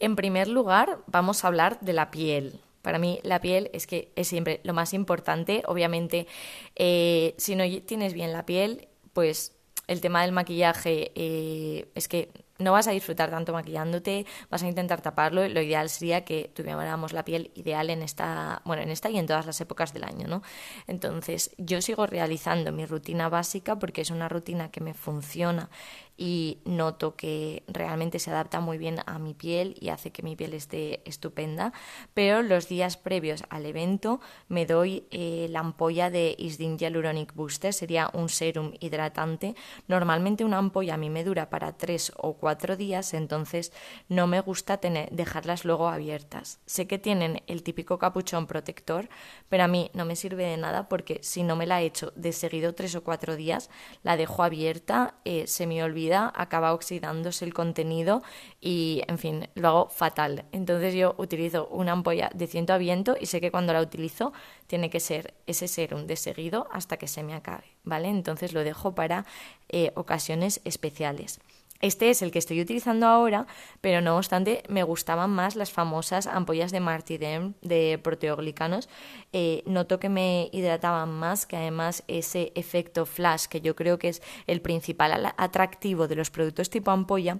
En 0.00 0.16
primer 0.16 0.48
lugar, 0.48 0.98
vamos 1.06 1.44
a 1.44 1.46
hablar 1.46 1.78
de 1.80 1.92
la 1.92 2.10
piel. 2.10 2.60
Para 2.86 3.00
mí 3.00 3.18
la 3.24 3.40
piel 3.40 3.68
es 3.72 3.84
que 3.88 4.12
es 4.14 4.28
siempre 4.28 4.60
lo 4.62 4.72
más 4.72 4.94
importante. 4.94 5.64
Obviamente, 5.66 6.28
eh, 6.76 7.34
si 7.36 7.56
no 7.56 7.64
tienes 7.84 8.12
bien 8.12 8.32
la 8.32 8.46
piel, 8.46 8.86
pues 9.12 9.56
el 9.88 10.00
tema 10.00 10.22
del 10.22 10.30
maquillaje 10.30 11.10
eh, 11.16 11.90
es 11.96 12.06
que 12.06 12.30
no 12.58 12.70
vas 12.70 12.86
a 12.86 12.92
disfrutar 12.92 13.28
tanto 13.28 13.52
maquillándote, 13.52 14.24
vas 14.50 14.62
a 14.62 14.68
intentar 14.68 15.00
taparlo. 15.00 15.48
Lo 15.48 15.60
ideal 15.60 15.88
sería 15.88 16.24
que 16.24 16.48
tuviéramos 16.54 17.12
la 17.12 17.24
piel 17.24 17.50
ideal 17.56 17.90
en 17.90 18.02
esta, 18.02 18.62
bueno, 18.64 18.82
en 18.82 18.90
esta 18.90 19.10
y 19.10 19.18
en 19.18 19.26
todas 19.26 19.46
las 19.46 19.60
épocas 19.60 19.92
del 19.92 20.04
año, 20.04 20.28
¿no? 20.28 20.42
Entonces, 20.86 21.50
yo 21.58 21.82
sigo 21.82 22.06
realizando 22.06 22.70
mi 22.70 22.86
rutina 22.86 23.28
básica 23.28 23.80
porque 23.80 24.02
es 24.02 24.10
una 24.10 24.28
rutina 24.28 24.70
que 24.70 24.80
me 24.80 24.94
funciona 24.94 25.70
y 26.16 26.58
noto 26.64 27.16
que 27.16 27.62
realmente 27.68 28.18
se 28.18 28.30
adapta 28.30 28.60
muy 28.60 28.78
bien 28.78 29.00
a 29.06 29.18
mi 29.18 29.34
piel 29.34 29.76
y 29.80 29.90
hace 29.90 30.12
que 30.12 30.22
mi 30.22 30.36
piel 30.36 30.54
esté 30.54 31.02
estupenda. 31.04 31.72
Pero 32.14 32.42
los 32.42 32.68
días 32.68 32.96
previos 32.96 33.44
al 33.50 33.66
evento 33.66 34.20
me 34.48 34.66
doy 34.66 35.06
eh, 35.10 35.48
la 35.50 35.60
ampolla 35.60 36.10
de 36.10 36.34
Isdin 36.38 36.78
Hyaluronic 36.78 37.34
Booster, 37.34 37.72
sería 37.72 38.10
un 38.12 38.28
serum 38.28 38.72
hidratante. 38.80 39.54
Normalmente 39.88 40.44
una 40.44 40.58
ampolla 40.58 40.94
a 40.94 40.98
mí 40.98 41.10
me 41.10 41.24
dura 41.24 41.50
para 41.50 41.76
tres 41.76 42.12
o 42.16 42.34
cuatro 42.34 42.76
días, 42.76 43.14
entonces 43.14 43.72
no 44.08 44.26
me 44.26 44.40
gusta 44.40 44.78
tener, 44.78 45.10
dejarlas 45.10 45.64
luego 45.64 45.88
abiertas. 45.88 46.60
Sé 46.66 46.86
que 46.86 46.98
tienen 46.98 47.42
el 47.46 47.62
típico 47.62 47.98
capuchón 47.98 48.46
protector, 48.46 49.08
pero 49.48 49.64
a 49.64 49.68
mí 49.68 49.90
no 49.94 50.04
me 50.04 50.16
sirve 50.16 50.44
de 50.44 50.56
nada 50.56 50.88
porque 50.88 51.20
si 51.22 51.42
no 51.42 51.56
me 51.56 51.66
la 51.66 51.82
he 51.82 51.86
hecho 51.86 52.12
de 52.16 52.32
seguido 52.32 52.74
tres 52.74 52.94
o 52.94 53.04
cuatro 53.04 53.36
días, 53.36 53.70
la 54.02 54.16
dejo 54.16 54.42
abierta, 54.42 55.14
eh, 55.24 55.46
se 55.46 55.66
me 55.66 55.82
olvida, 55.82 56.05
acaba 56.14 56.72
oxidándose 56.72 57.44
el 57.44 57.54
contenido 57.54 58.22
y, 58.60 59.02
en 59.08 59.18
fin, 59.18 59.48
lo 59.54 59.68
hago 59.68 59.88
fatal. 59.88 60.44
Entonces 60.52 60.94
yo 60.94 61.14
utilizo 61.18 61.66
una 61.68 61.92
ampolla 61.92 62.30
de 62.34 62.46
ciento 62.46 62.72
a 62.72 62.78
viento 62.78 63.16
y 63.20 63.26
sé 63.26 63.40
que 63.40 63.50
cuando 63.50 63.72
la 63.72 63.80
utilizo 63.80 64.32
tiene 64.66 64.90
que 64.90 65.00
ser 65.00 65.34
ese 65.46 65.68
serum 65.68 66.06
de 66.06 66.16
seguido 66.16 66.68
hasta 66.70 66.96
que 66.96 67.08
se 67.08 67.22
me 67.22 67.34
acabe, 67.34 67.64
¿vale? 67.84 68.08
Entonces 68.08 68.52
lo 68.52 68.64
dejo 68.64 68.94
para 68.94 69.26
eh, 69.68 69.92
ocasiones 69.94 70.60
especiales. 70.64 71.40
Este 71.80 72.10
es 72.10 72.22
el 72.22 72.30
que 72.30 72.38
estoy 72.38 72.60
utilizando 72.60 73.06
ahora, 73.06 73.46
pero 73.80 74.00
no 74.00 74.16
obstante 74.16 74.62
me 74.68 74.82
gustaban 74.82 75.30
más 75.30 75.56
las 75.56 75.70
famosas 75.70 76.26
ampollas 76.26 76.72
de 76.72 76.80
Martidem 76.80 77.54
de 77.62 77.98
proteoglicanos. 78.02 78.88
Eh, 79.32 79.62
noto 79.66 79.98
que 79.98 80.08
me 80.08 80.48
hidrataban 80.52 81.10
más, 81.10 81.46
que 81.46 81.56
además 81.56 82.02
ese 82.08 82.52
efecto 82.54 83.06
flash, 83.06 83.46
que 83.46 83.60
yo 83.60 83.76
creo 83.76 83.98
que 83.98 84.08
es 84.08 84.22
el 84.46 84.60
principal 84.60 85.32
atractivo 85.36 86.08
de 86.08 86.16
los 86.16 86.30
productos 86.30 86.70
tipo 86.70 86.90
ampolla, 86.90 87.38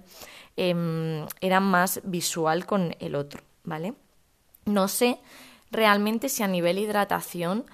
em, 0.55 1.25
era 1.41 1.59
más 1.59 2.01
visual 2.03 2.65
con 2.65 2.95
el 2.99 3.15
otro, 3.15 3.41
¿vale? 3.63 3.93
No 4.65 4.87
sé 4.87 5.19
realmente 5.71 6.29
si 6.29 6.43
a 6.43 6.47
nivel 6.47 6.77
hidratación 6.77 7.65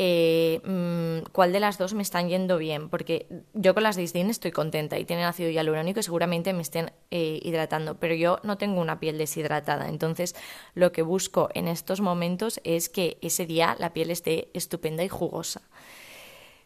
eh, 0.00 0.60
mm, 0.64 1.30
cuál 1.32 1.52
de 1.52 1.58
las 1.58 1.76
dos 1.76 1.92
me 1.92 2.04
están 2.04 2.28
yendo 2.28 2.56
bien, 2.56 2.88
porque 2.88 3.26
yo 3.52 3.74
con 3.74 3.82
las 3.82 3.96
de 3.96 4.04
Isdin 4.04 4.30
estoy 4.30 4.52
contenta 4.52 4.96
y 4.96 5.04
tienen 5.04 5.24
ácido 5.24 5.50
hialurónico 5.50 5.98
y 5.98 6.04
seguramente 6.04 6.52
me 6.52 6.62
estén 6.62 6.92
eh, 7.10 7.40
hidratando, 7.42 7.98
pero 7.98 8.14
yo 8.14 8.38
no 8.44 8.58
tengo 8.58 8.80
una 8.80 9.00
piel 9.00 9.18
deshidratada, 9.18 9.88
entonces 9.88 10.36
lo 10.74 10.92
que 10.92 11.02
busco 11.02 11.48
en 11.52 11.66
estos 11.66 12.00
momentos 12.00 12.60
es 12.62 12.88
que 12.88 13.18
ese 13.22 13.44
día 13.44 13.74
la 13.80 13.92
piel 13.92 14.12
esté 14.12 14.50
estupenda 14.54 15.02
y 15.02 15.08
jugosa. 15.08 15.62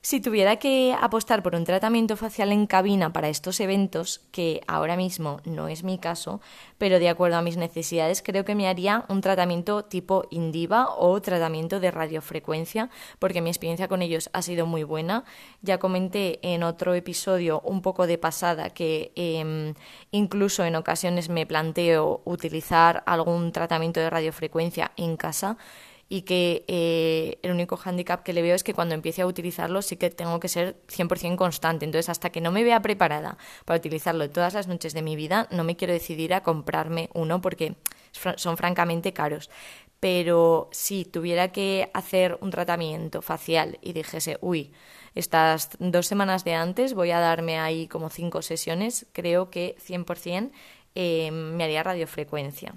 Si 0.04 0.20
tuviera 0.20 0.56
que 0.56 0.96
apostar 1.00 1.44
por 1.44 1.54
un 1.54 1.62
tratamiento 1.62 2.16
facial 2.16 2.50
en 2.50 2.66
cabina 2.66 3.12
para 3.12 3.28
estos 3.28 3.60
eventos, 3.60 4.20
que 4.32 4.60
ahora 4.66 4.96
mismo 4.96 5.40
no 5.44 5.68
es 5.68 5.84
mi 5.84 5.96
caso, 5.96 6.40
pero 6.76 6.98
de 6.98 7.08
acuerdo 7.08 7.36
a 7.36 7.42
mis 7.42 7.56
necesidades 7.56 8.20
creo 8.20 8.44
que 8.44 8.56
me 8.56 8.66
haría 8.66 9.04
un 9.08 9.20
tratamiento 9.20 9.84
tipo 9.84 10.26
Indiva 10.30 10.88
o 10.96 11.22
tratamiento 11.22 11.78
de 11.78 11.92
radiofrecuencia, 11.92 12.90
porque 13.20 13.40
mi 13.42 13.50
experiencia 13.50 13.86
con 13.86 14.02
ellos 14.02 14.28
ha 14.32 14.42
sido 14.42 14.66
muy 14.66 14.82
buena. 14.82 15.22
Ya 15.60 15.78
comenté 15.78 16.40
en 16.42 16.64
otro 16.64 16.94
episodio 16.94 17.60
un 17.60 17.80
poco 17.80 18.08
de 18.08 18.18
pasada 18.18 18.70
que 18.70 19.12
em, 19.14 19.74
incluso 20.10 20.64
en 20.64 20.74
ocasiones 20.74 21.28
me 21.28 21.46
planteo 21.46 22.22
utilizar 22.24 23.04
algún 23.06 23.52
tratamiento 23.52 24.00
de 24.00 24.10
radiofrecuencia 24.10 24.90
en 24.96 25.16
casa 25.16 25.58
y 26.12 26.22
que 26.22 26.66
eh, 26.68 27.38
el 27.40 27.52
único 27.52 27.78
hándicap 27.78 28.22
que 28.22 28.34
le 28.34 28.42
veo 28.42 28.54
es 28.54 28.62
que 28.62 28.74
cuando 28.74 28.94
empiece 28.94 29.22
a 29.22 29.26
utilizarlo 29.26 29.80
sí 29.80 29.96
que 29.96 30.10
tengo 30.10 30.40
que 30.40 30.48
ser 30.48 30.76
100% 30.86 31.36
constante. 31.36 31.86
Entonces, 31.86 32.10
hasta 32.10 32.28
que 32.28 32.42
no 32.42 32.52
me 32.52 32.64
vea 32.64 32.82
preparada 32.82 33.38
para 33.64 33.78
utilizarlo 33.78 34.28
todas 34.28 34.52
las 34.52 34.68
noches 34.68 34.92
de 34.92 35.00
mi 35.00 35.16
vida, 35.16 35.48
no 35.50 35.64
me 35.64 35.74
quiero 35.74 35.94
decidir 35.94 36.34
a 36.34 36.42
comprarme 36.42 37.08
uno 37.14 37.40
porque 37.40 37.76
son 38.36 38.58
francamente 38.58 39.14
caros. 39.14 39.48
Pero 40.00 40.68
si 40.70 41.06
tuviera 41.06 41.50
que 41.50 41.90
hacer 41.94 42.36
un 42.42 42.50
tratamiento 42.50 43.22
facial 43.22 43.78
y 43.80 43.94
dijese, 43.94 44.36
uy, 44.42 44.70
estas 45.14 45.70
dos 45.78 46.06
semanas 46.06 46.44
de 46.44 46.52
antes 46.52 46.92
voy 46.92 47.10
a 47.12 47.20
darme 47.20 47.58
ahí 47.58 47.88
como 47.88 48.10
cinco 48.10 48.42
sesiones, 48.42 49.06
creo 49.14 49.48
que 49.48 49.76
100% 49.78 50.50
eh, 50.94 51.30
me 51.30 51.64
haría 51.64 51.82
radiofrecuencia. 51.82 52.74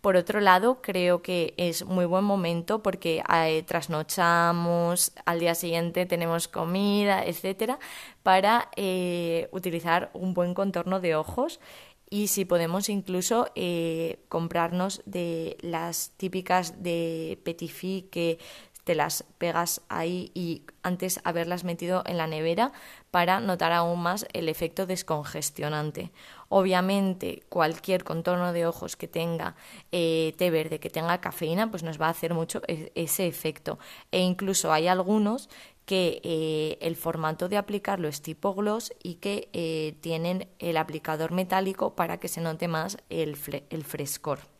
Por 0.00 0.16
otro 0.16 0.40
lado, 0.40 0.80
creo 0.80 1.20
que 1.20 1.52
es 1.58 1.84
muy 1.84 2.06
buen 2.06 2.24
momento 2.24 2.82
porque 2.82 3.22
eh, 3.32 3.62
trasnochamos, 3.64 5.12
al 5.26 5.40
día 5.40 5.54
siguiente 5.54 6.06
tenemos 6.06 6.48
comida, 6.48 7.22
etcétera, 7.24 7.78
para 8.22 8.70
eh, 8.76 9.48
utilizar 9.52 10.10
un 10.14 10.32
buen 10.32 10.54
contorno 10.54 11.00
de 11.00 11.16
ojos 11.16 11.60
y 12.08 12.26
si 12.26 12.44
podemos 12.44 12.88
incluso 12.88 13.48
eh, 13.54 14.24
comprarnos 14.28 15.02
de 15.04 15.58
las 15.60 16.12
típicas 16.16 16.82
de 16.82 17.38
Petit 17.44 18.10
que 18.10 18.38
te 18.84 18.94
las 18.94 19.24
pegas 19.38 19.82
ahí 19.88 20.30
y 20.34 20.62
antes 20.82 21.20
haberlas 21.24 21.64
metido 21.64 22.02
en 22.06 22.16
la 22.16 22.26
nevera 22.26 22.72
para 23.10 23.40
notar 23.40 23.72
aún 23.72 24.00
más 24.00 24.26
el 24.32 24.48
efecto 24.48 24.86
descongestionante. 24.86 26.12
Obviamente, 26.48 27.42
cualquier 27.48 28.04
contorno 28.04 28.52
de 28.52 28.66
ojos 28.66 28.96
que 28.96 29.08
tenga 29.08 29.54
eh, 29.92 30.34
té 30.36 30.50
verde, 30.50 30.80
que 30.80 30.90
tenga 30.90 31.20
cafeína, 31.20 31.70
pues 31.70 31.82
nos 31.82 32.00
va 32.00 32.06
a 32.06 32.10
hacer 32.10 32.34
mucho 32.34 32.62
e, 32.66 32.92
ese 32.94 33.26
efecto. 33.26 33.78
E 34.10 34.20
incluso 34.20 34.72
hay 34.72 34.88
algunos 34.88 35.48
que 35.84 36.20
eh, 36.22 36.78
el 36.80 36.94
formato 36.94 37.48
de 37.48 37.56
aplicarlo 37.56 38.08
es 38.08 38.22
tipo 38.22 38.54
gloss 38.54 38.92
y 39.02 39.14
que 39.16 39.48
eh, 39.52 39.96
tienen 40.00 40.48
el 40.60 40.76
aplicador 40.76 41.32
metálico 41.32 41.96
para 41.96 42.18
que 42.18 42.28
se 42.28 42.40
note 42.40 42.68
más 42.68 42.98
el, 43.08 43.36
el 43.70 43.84
frescor. 43.84 44.59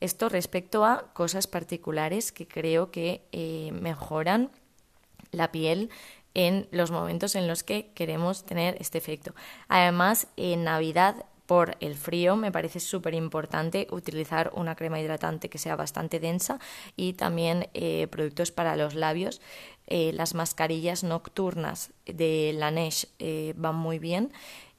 Esto 0.00 0.28
respecto 0.28 0.84
a 0.84 1.12
cosas 1.12 1.46
particulares 1.46 2.32
que 2.32 2.46
creo 2.46 2.90
que 2.90 3.22
mejoran 3.72 4.50
la 5.32 5.50
piel 5.50 5.90
en 6.34 6.68
los 6.70 6.90
momentos 6.90 7.34
en 7.34 7.48
los 7.48 7.64
que 7.64 7.90
queremos 7.94 8.44
tener 8.44 8.76
este 8.80 8.98
efecto. 8.98 9.34
Además, 9.68 10.28
en 10.36 10.64
Navidad 10.64 11.26
por 11.46 11.78
el 11.80 11.94
frío 11.94 12.36
me 12.36 12.52
parece 12.52 12.78
súper 12.78 13.14
importante 13.14 13.88
utilizar 13.90 14.52
una 14.54 14.76
crema 14.76 15.00
hidratante 15.00 15.48
que 15.48 15.56
sea 15.56 15.76
bastante 15.76 16.20
densa 16.20 16.58
y 16.94 17.14
también 17.14 17.70
eh, 17.72 18.06
productos 18.08 18.52
para 18.52 18.76
los 18.76 18.94
labios. 18.94 19.40
Eh, 19.86 20.12
las 20.12 20.34
mascarillas 20.34 21.04
nocturnas 21.04 21.90
de 22.04 22.52
la 22.54 22.70
Neige 22.70 23.08
eh, 23.18 23.54
van 23.56 23.76
muy 23.76 23.98
bien 23.98 24.30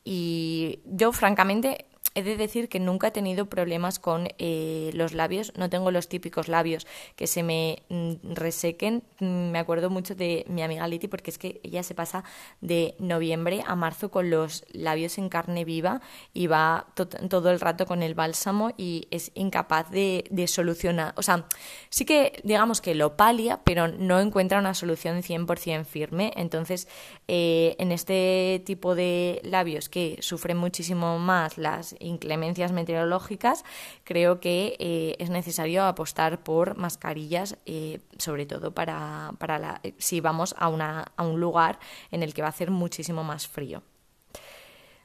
y 0.04 0.80
yo 0.86 1.12
francamente 1.12 1.88
he 2.16 2.24
de 2.24 2.38
decir 2.38 2.70
que 2.70 2.80
nunca 2.80 3.08
he 3.08 3.12
tenido 3.12 3.48
problemas 3.48 4.00
con 4.00 4.28
eh, 4.40 4.90
los 4.94 5.14
labios, 5.14 5.54
no 5.58 5.70
tengo 5.70 5.92
los 5.92 6.10
típicos 6.10 6.48
labios 6.48 6.88
que 7.16 7.28
se 7.28 7.44
me 7.44 7.84
mm, 7.90 8.34
resequen. 8.34 9.04
Mm, 9.20 9.52
me 9.52 9.60
acuerdo 9.60 9.90
mucho 9.90 10.16
de 10.16 10.46
mi 10.48 10.64
amiga 10.64 10.88
Liti 10.88 11.08
porque 11.08 11.32
es 11.32 11.38
que 11.38 11.62
ella 11.64 11.84
se 11.84 11.96
pasa 11.96 12.24
de 12.62 12.96
noviembre 13.00 13.64
a 13.66 13.76
marzo 13.76 14.10
con 14.10 14.30
los 14.30 14.66
labios 14.72 15.18
en 15.18 15.30
carne 15.30 15.66
viva 15.66 16.02
y 16.34 16.48
va 16.48 16.88
todo 16.96 17.52
el 17.52 17.60
rato 17.60 17.86
con 17.86 18.02
el 18.02 18.16
bálsamo 18.16 18.72
y 18.78 19.08
es 19.12 19.32
incapaz 19.36 19.90
de, 19.92 20.26
solucionar. 20.48 21.14
O 21.16 21.22
sea, 21.22 21.46
sí 21.90 22.06
que 22.06 22.42
digamos 22.44 22.82
que 22.82 22.96
lo 22.96 23.18
palia, 23.18 23.62
pero 23.64 23.88
no 23.88 24.20
encuentra 24.20 24.60
una 24.60 24.74
solución 24.74 25.22
100% 25.22 25.86
firme. 25.86 26.32
Entonces, 26.36 26.88
eh, 27.28 27.76
en 27.78 27.92
este 27.92 28.64
tipo 28.66 28.96
de 28.96 29.42
labios 29.44 29.90
que 29.90 30.18
sufren 30.22 30.58
muchísimo 30.58 31.20
más 31.20 31.58
las 31.58 31.96
inclemencias 32.00 32.72
meteorológicas, 32.72 33.64
creo 34.04 34.40
que 34.40 34.76
eh, 34.80 35.16
es 35.20 35.30
necesario 35.30 35.84
apostar 35.84 36.44
por 36.44 36.78
mascarillas, 36.78 37.58
eh, 37.66 38.00
sobre 38.18 38.46
todo 38.46 38.74
para, 38.74 39.34
para 39.38 39.60
la, 39.60 39.82
si 39.98 40.22
vamos 40.22 40.56
a, 40.58 40.70
una, 40.70 41.12
a 41.16 41.24
un 41.24 41.40
lugar 41.40 41.80
en 42.12 42.24
el 42.24 42.34
que 42.34 42.42
va 42.42 42.48
a 42.48 42.52
hacer 42.52 42.72
muchísimo 42.72 43.24
más 43.24 43.48
frío. 43.48 43.84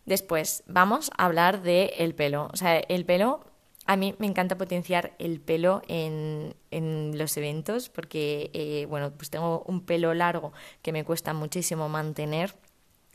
Después, 0.06 0.64
vamos 0.66 1.10
a 1.16 1.24
hablar 1.24 1.62
del 1.62 1.90
el 1.96 2.14
pelo. 2.14 2.50
O 2.52 2.56
sea, 2.56 2.78
el 2.78 3.06
pelo, 3.06 3.44
a 3.86 3.96
mí 3.96 4.14
me 4.18 4.26
encanta 4.26 4.58
potenciar 4.58 5.14
el 5.18 5.40
pelo 5.40 5.82
en, 5.88 6.54
en 6.70 7.16
los 7.16 7.36
eventos 7.36 7.88
porque, 7.88 8.50
eh, 8.52 8.86
bueno, 8.88 9.12
pues 9.12 9.30
tengo 9.30 9.64
un 9.66 9.80
pelo 9.80 10.12
largo 10.12 10.52
que 10.82 10.92
me 10.92 11.04
cuesta 11.04 11.32
muchísimo 11.32 11.88
mantener 11.88 12.54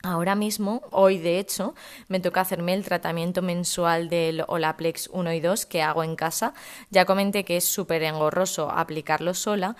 Ahora 0.01 0.33
mismo, 0.33 0.81
hoy 0.91 1.17
de 1.17 1.39
hecho, 1.39 1.75
me 2.07 2.21
toca 2.21 2.39
hacerme 2.39 2.73
el 2.73 2.85
tratamiento 2.85 3.41
mensual 3.41 4.07
del 4.07 4.45
Olaplex 4.47 5.09
1 5.11 5.33
y 5.33 5.41
2 5.41 5.65
que 5.65 5.81
hago 5.81 6.05
en 6.05 6.15
casa. 6.15 6.53
Ya 6.89 7.03
comenté 7.03 7.43
que 7.43 7.57
es 7.57 7.65
súper 7.65 8.03
engorroso 8.03 8.71
aplicarlo 8.71 9.33
sola, 9.33 9.75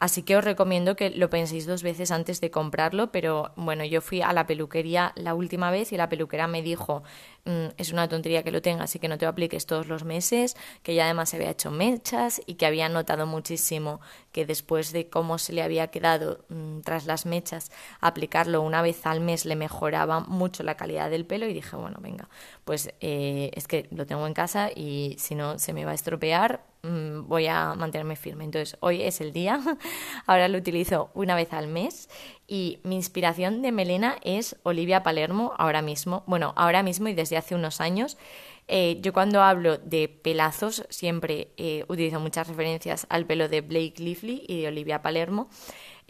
Así 0.00 0.22
que 0.22 0.34
os 0.34 0.42
recomiendo 0.42 0.96
que 0.96 1.10
lo 1.10 1.28
penséis 1.28 1.66
dos 1.66 1.82
veces 1.82 2.10
antes 2.10 2.40
de 2.40 2.50
comprarlo, 2.50 3.12
pero 3.12 3.52
bueno, 3.54 3.84
yo 3.84 4.00
fui 4.00 4.22
a 4.22 4.32
la 4.32 4.46
peluquería 4.46 5.12
la 5.14 5.34
última 5.34 5.70
vez 5.70 5.92
y 5.92 5.98
la 5.98 6.08
peluquera 6.08 6.46
me 6.46 6.62
dijo, 6.62 7.02
es 7.44 7.92
una 7.92 8.08
tontería 8.08 8.42
que 8.42 8.50
lo 8.50 8.62
tengas 8.62 8.94
y 8.94 8.98
que 8.98 9.08
no 9.08 9.18
te 9.18 9.24
lo 9.24 9.30
apliques 9.30 9.66
todos 9.66 9.88
los 9.88 10.04
meses, 10.04 10.56
que 10.82 10.94
ya 10.94 11.04
además 11.04 11.30
se 11.30 11.36
había 11.36 11.50
hecho 11.50 11.70
mechas 11.70 12.40
y 12.46 12.54
que 12.54 12.66
había 12.66 12.88
notado 12.88 13.26
muchísimo 13.26 14.00
que 14.32 14.46
después 14.46 14.92
de 14.92 15.08
cómo 15.08 15.38
se 15.38 15.52
le 15.52 15.62
había 15.62 15.88
quedado 15.88 16.44
mm, 16.48 16.80
tras 16.80 17.06
las 17.06 17.26
mechas, 17.26 17.70
aplicarlo 18.00 18.62
una 18.62 18.82
vez 18.82 19.06
al 19.06 19.20
mes 19.20 19.44
le 19.44 19.56
mejoraba 19.56 20.20
mucho 20.20 20.62
la 20.62 20.76
calidad 20.76 21.10
del 21.10 21.26
pelo 21.26 21.46
y 21.46 21.54
dije, 21.54 21.76
bueno, 21.76 21.98
venga, 22.00 22.28
pues 22.64 22.92
eh, 23.00 23.50
es 23.54 23.66
que 23.66 23.88
lo 23.90 24.06
tengo 24.06 24.26
en 24.26 24.34
casa 24.34 24.70
y 24.74 25.16
si 25.18 25.34
no 25.34 25.58
se 25.58 25.72
me 25.72 25.84
va 25.84 25.92
a 25.92 25.94
estropear, 25.94 26.64
mm, 26.82 27.26
voy 27.26 27.46
a 27.46 27.74
mantenerme 27.74 28.16
firme. 28.16 28.44
Entonces, 28.44 28.76
hoy 28.80 29.02
es 29.02 29.20
el 29.20 29.32
día, 29.32 29.60
ahora 30.26 30.48
lo 30.48 30.58
utilizo 30.58 31.10
una 31.14 31.34
vez 31.34 31.52
al 31.52 31.66
mes 31.66 32.08
y 32.50 32.80
mi 32.82 32.96
inspiración 32.96 33.62
de 33.62 33.70
melena 33.70 34.16
es 34.22 34.56
Olivia 34.64 35.04
Palermo 35.04 35.54
ahora 35.56 35.82
mismo, 35.82 36.24
bueno, 36.26 36.52
ahora 36.56 36.82
mismo 36.82 37.06
y 37.06 37.14
desde 37.14 37.36
hace 37.36 37.54
unos 37.54 37.80
años. 37.80 38.18
Eh, 38.66 38.98
yo 39.00 39.12
cuando 39.12 39.40
hablo 39.40 39.78
de 39.78 40.08
pelazos 40.08 40.84
siempre 40.90 41.52
eh, 41.56 41.84
utilizo 41.86 42.18
muchas 42.18 42.48
referencias 42.48 43.06
al 43.08 43.24
pelo 43.24 43.48
de 43.48 43.60
Blake 43.60 43.94
Lively 43.98 44.44
y 44.48 44.62
de 44.62 44.68
Olivia 44.68 45.00
Palermo. 45.00 45.48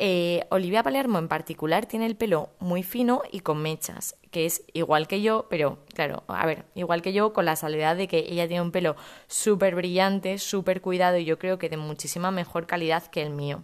Eh, 0.02 0.46
Olivia 0.48 0.82
Palermo 0.82 1.18
en 1.18 1.28
particular 1.28 1.84
tiene 1.84 2.06
el 2.06 2.16
pelo 2.16 2.48
muy 2.58 2.82
fino 2.82 3.20
y 3.30 3.40
con 3.40 3.60
mechas, 3.60 4.16
que 4.30 4.46
es 4.46 4.64
igual 4.72 5.06
que 5.06 5.20
yo, 5.20 5.46
pero 5.50 5.76
claro, 5.92 6.24
a 6.26 6.46
ver, 6.46 6.64
igual 6.74 7.02
que 7.02 7.12
yo 7.12 7.34
con 7.34 7.44
la 7.44 7.54
salvedad 7.54 7.96
de 7.96 8.08
que 8.08 8.20
ella 8.20 8.48
tiene 8.48 8.62
un 8.62 8.70
pelo 8.70 8.96
súper 9.26 9.74
brillante, 9.74 10.38
súper 10.38 10.80
cuidado 10.80 11.18
y 11.18 11.26
yo 11.26 11.38
creo 11.38 11.58
que 11.58 11.68
de 11.68 11.76
muchísima 11.76 12.30
mejor 12.30 12.66
calidad 12.66 13.08
que 13.08 13.20
el 13.20 13.28
mío. 13.28 13.62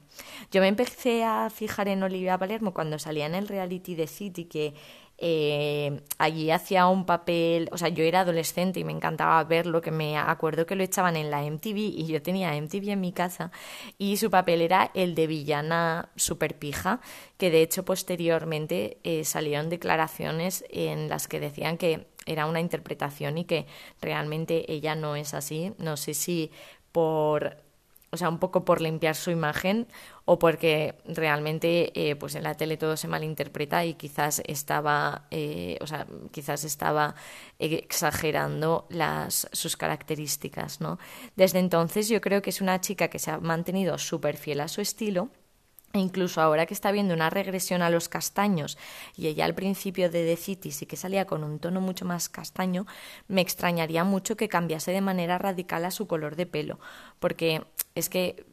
Yo 0.52 0.60
me 0.60 0.68
empecé 0.68 1.24
a 1.24 1.48
fijar 1.48 1.88
en 1.88 2.02
Olivia 2.02 2.36
Palermo 2.36 2.74
cuando 2.74 2.98
salía 2.98 3.24
en 3.24 3.34
el 3.34 3.48
reality 3.48 3.94
de 3.94 4.06
City, 4.06 4.44
que 4.44 4.74
eh, 5.18 6.02
allí 6.18 6.50
hacía 6.50 6.86
un 6.86 7.06
papel, 7.06 7.68
o 7.72 7.78
sea, 7.78 7.88
yo 7.88 8.04
era 8.04 8.20
adolescente 8.20 8.80
y 8.80 8.84
me 8.84 8.92
encantaba 8.92 9.42
verlo, 9.44 9.80
que 9.80 9.90
me 9.90 10.18
acuerdo 10.18 10.66
que 10.66 10.76
lo 10.76 10.82
echaban 10.82 11.16
en 11.16 11.30
la 11.30 11.42
MTV 11.42 11.76
y 11.76 12.06
yo 12.06 12.20
tenía 12.22 12.54
MTV 12.54 12.90
en 12.90 13.00
mi 13.00 13.12
casa 13.12 13.50
y 13.98 14.18
su 14.18 14.30
papel 14.30 14.60
era 14.60 14.90
el 14.94 15.14
de 15.14 15.26
villana 15.26 16.10
super 16.16 16.58
pija, 16.58 17.00
que 17.38 17.50
de 17.50 17.62
hecho 17.62 17.84
posteriormente 17.84 18.98
eh, 19.04 19.24
salieron 19.24 19.70
declaraciones 19.70 20.64
en 20.70 21.08
las 21.08 21.28
que 21.28 21.40
decían 21.40 21.78
que 21.78 22.08
era 22.26 22.46
una 22.46 22.60
interpretación 22.60 23.38
y 23.38 23.44
que 23.44 23.66
realmente 24.02 24.70
ella 24.70 24.94
no 24.94 25.16
es 25.16 25.32
así. 25.32 25.72
No 25.78 25.96
sé 25.96 26.12
si 26.12 26.50
por 26.92 27.65
o 28.10 28.16
sea, 28.16 28.28
un 28.28 28.38
poco 28.38 28.64
por 28.64 28.80
limpiar 28.80 29.14
su 29.14 29.30
imagen 29.30 29.86
o 30.24 30.38
porque 30.38 30.96
realmente 31.06 31.92
eh, 31.94 32.16
pues 32.16 32.34
en 32.34 32.42
la 32.44 32.54
tele 32.54 32.76
todo 32.76 32.96
se 32.96 33.08
malinterpreta 33.08 33.84
y 33.84 33.94
quizás 33.94 34.42
estaba, 34.46 35.26
eh, 35.30 35.78
o 35.80 35.86
sea, 35.86 36.06
quizás 36.30 36.64
estaba 36.64 37.14
exagerando 37.58 38.86
las, 38.90 39.48
sus 39.52 39.76
características, 39.76 40.80
¿no? 40.80 40.98
Desde 41.36 41.58
entonces 41.58 42.08
yo 42.08 42.20
creo 42.20 42.42
que 42.42 42.50
es 42.50 42.60
una 42.60 42.80
chica 42.80 43.08
que 43.08 43.18
se 43.18 43.30
ha 43.30 43.38
mantenido 43.38 43.98
súper 43.98 44.36
fiel 44.36 44.60
a 44.60 44.68
su 44.68 44.80
estilo 44.80 45.30
e 45.96 46.00
incluso 46.00 46.40
ahora 46.40 46.66
que 46.66 46.74
está 46.74 46.92
viendo 46.92 47.14
una 47.14 47.30
regresión 47.30 47.82
a 47.82 47.90
los 47.90 48.08
castaños 48.08 48.78
y 49.16 49.28
ella 49.28 49.44
al 49.44 49.54
principio 49.54 50.10
de 50.10 50.24
The 50.24 50.36
City 50.36 50.70
sí 50.70 50.86
que 50.86 50.96
salía 50.96 51.26
con 51.26 51.42
un 51.42 51.58
tono 51.58 51.80
mucho 51.80 52.04
más 52.04 52.28
castaño, 52.28 52.86
me 53.28 53.40
extrañaría 53.40 54.04
mucho 54.04 54.36
que 54.36 54.48
cambiase 54.48 54.92
de 54.92 55.00
manera 55.00 55.38
radical 55.38 55.84
a 55.84 55.90
su 55.90 56.06
color 56.06 56.36
de 56.36 56.46
pelo, 56.46 56.78
porque 57.18 57.64
es 57.94 58.08
que 58.08 58.44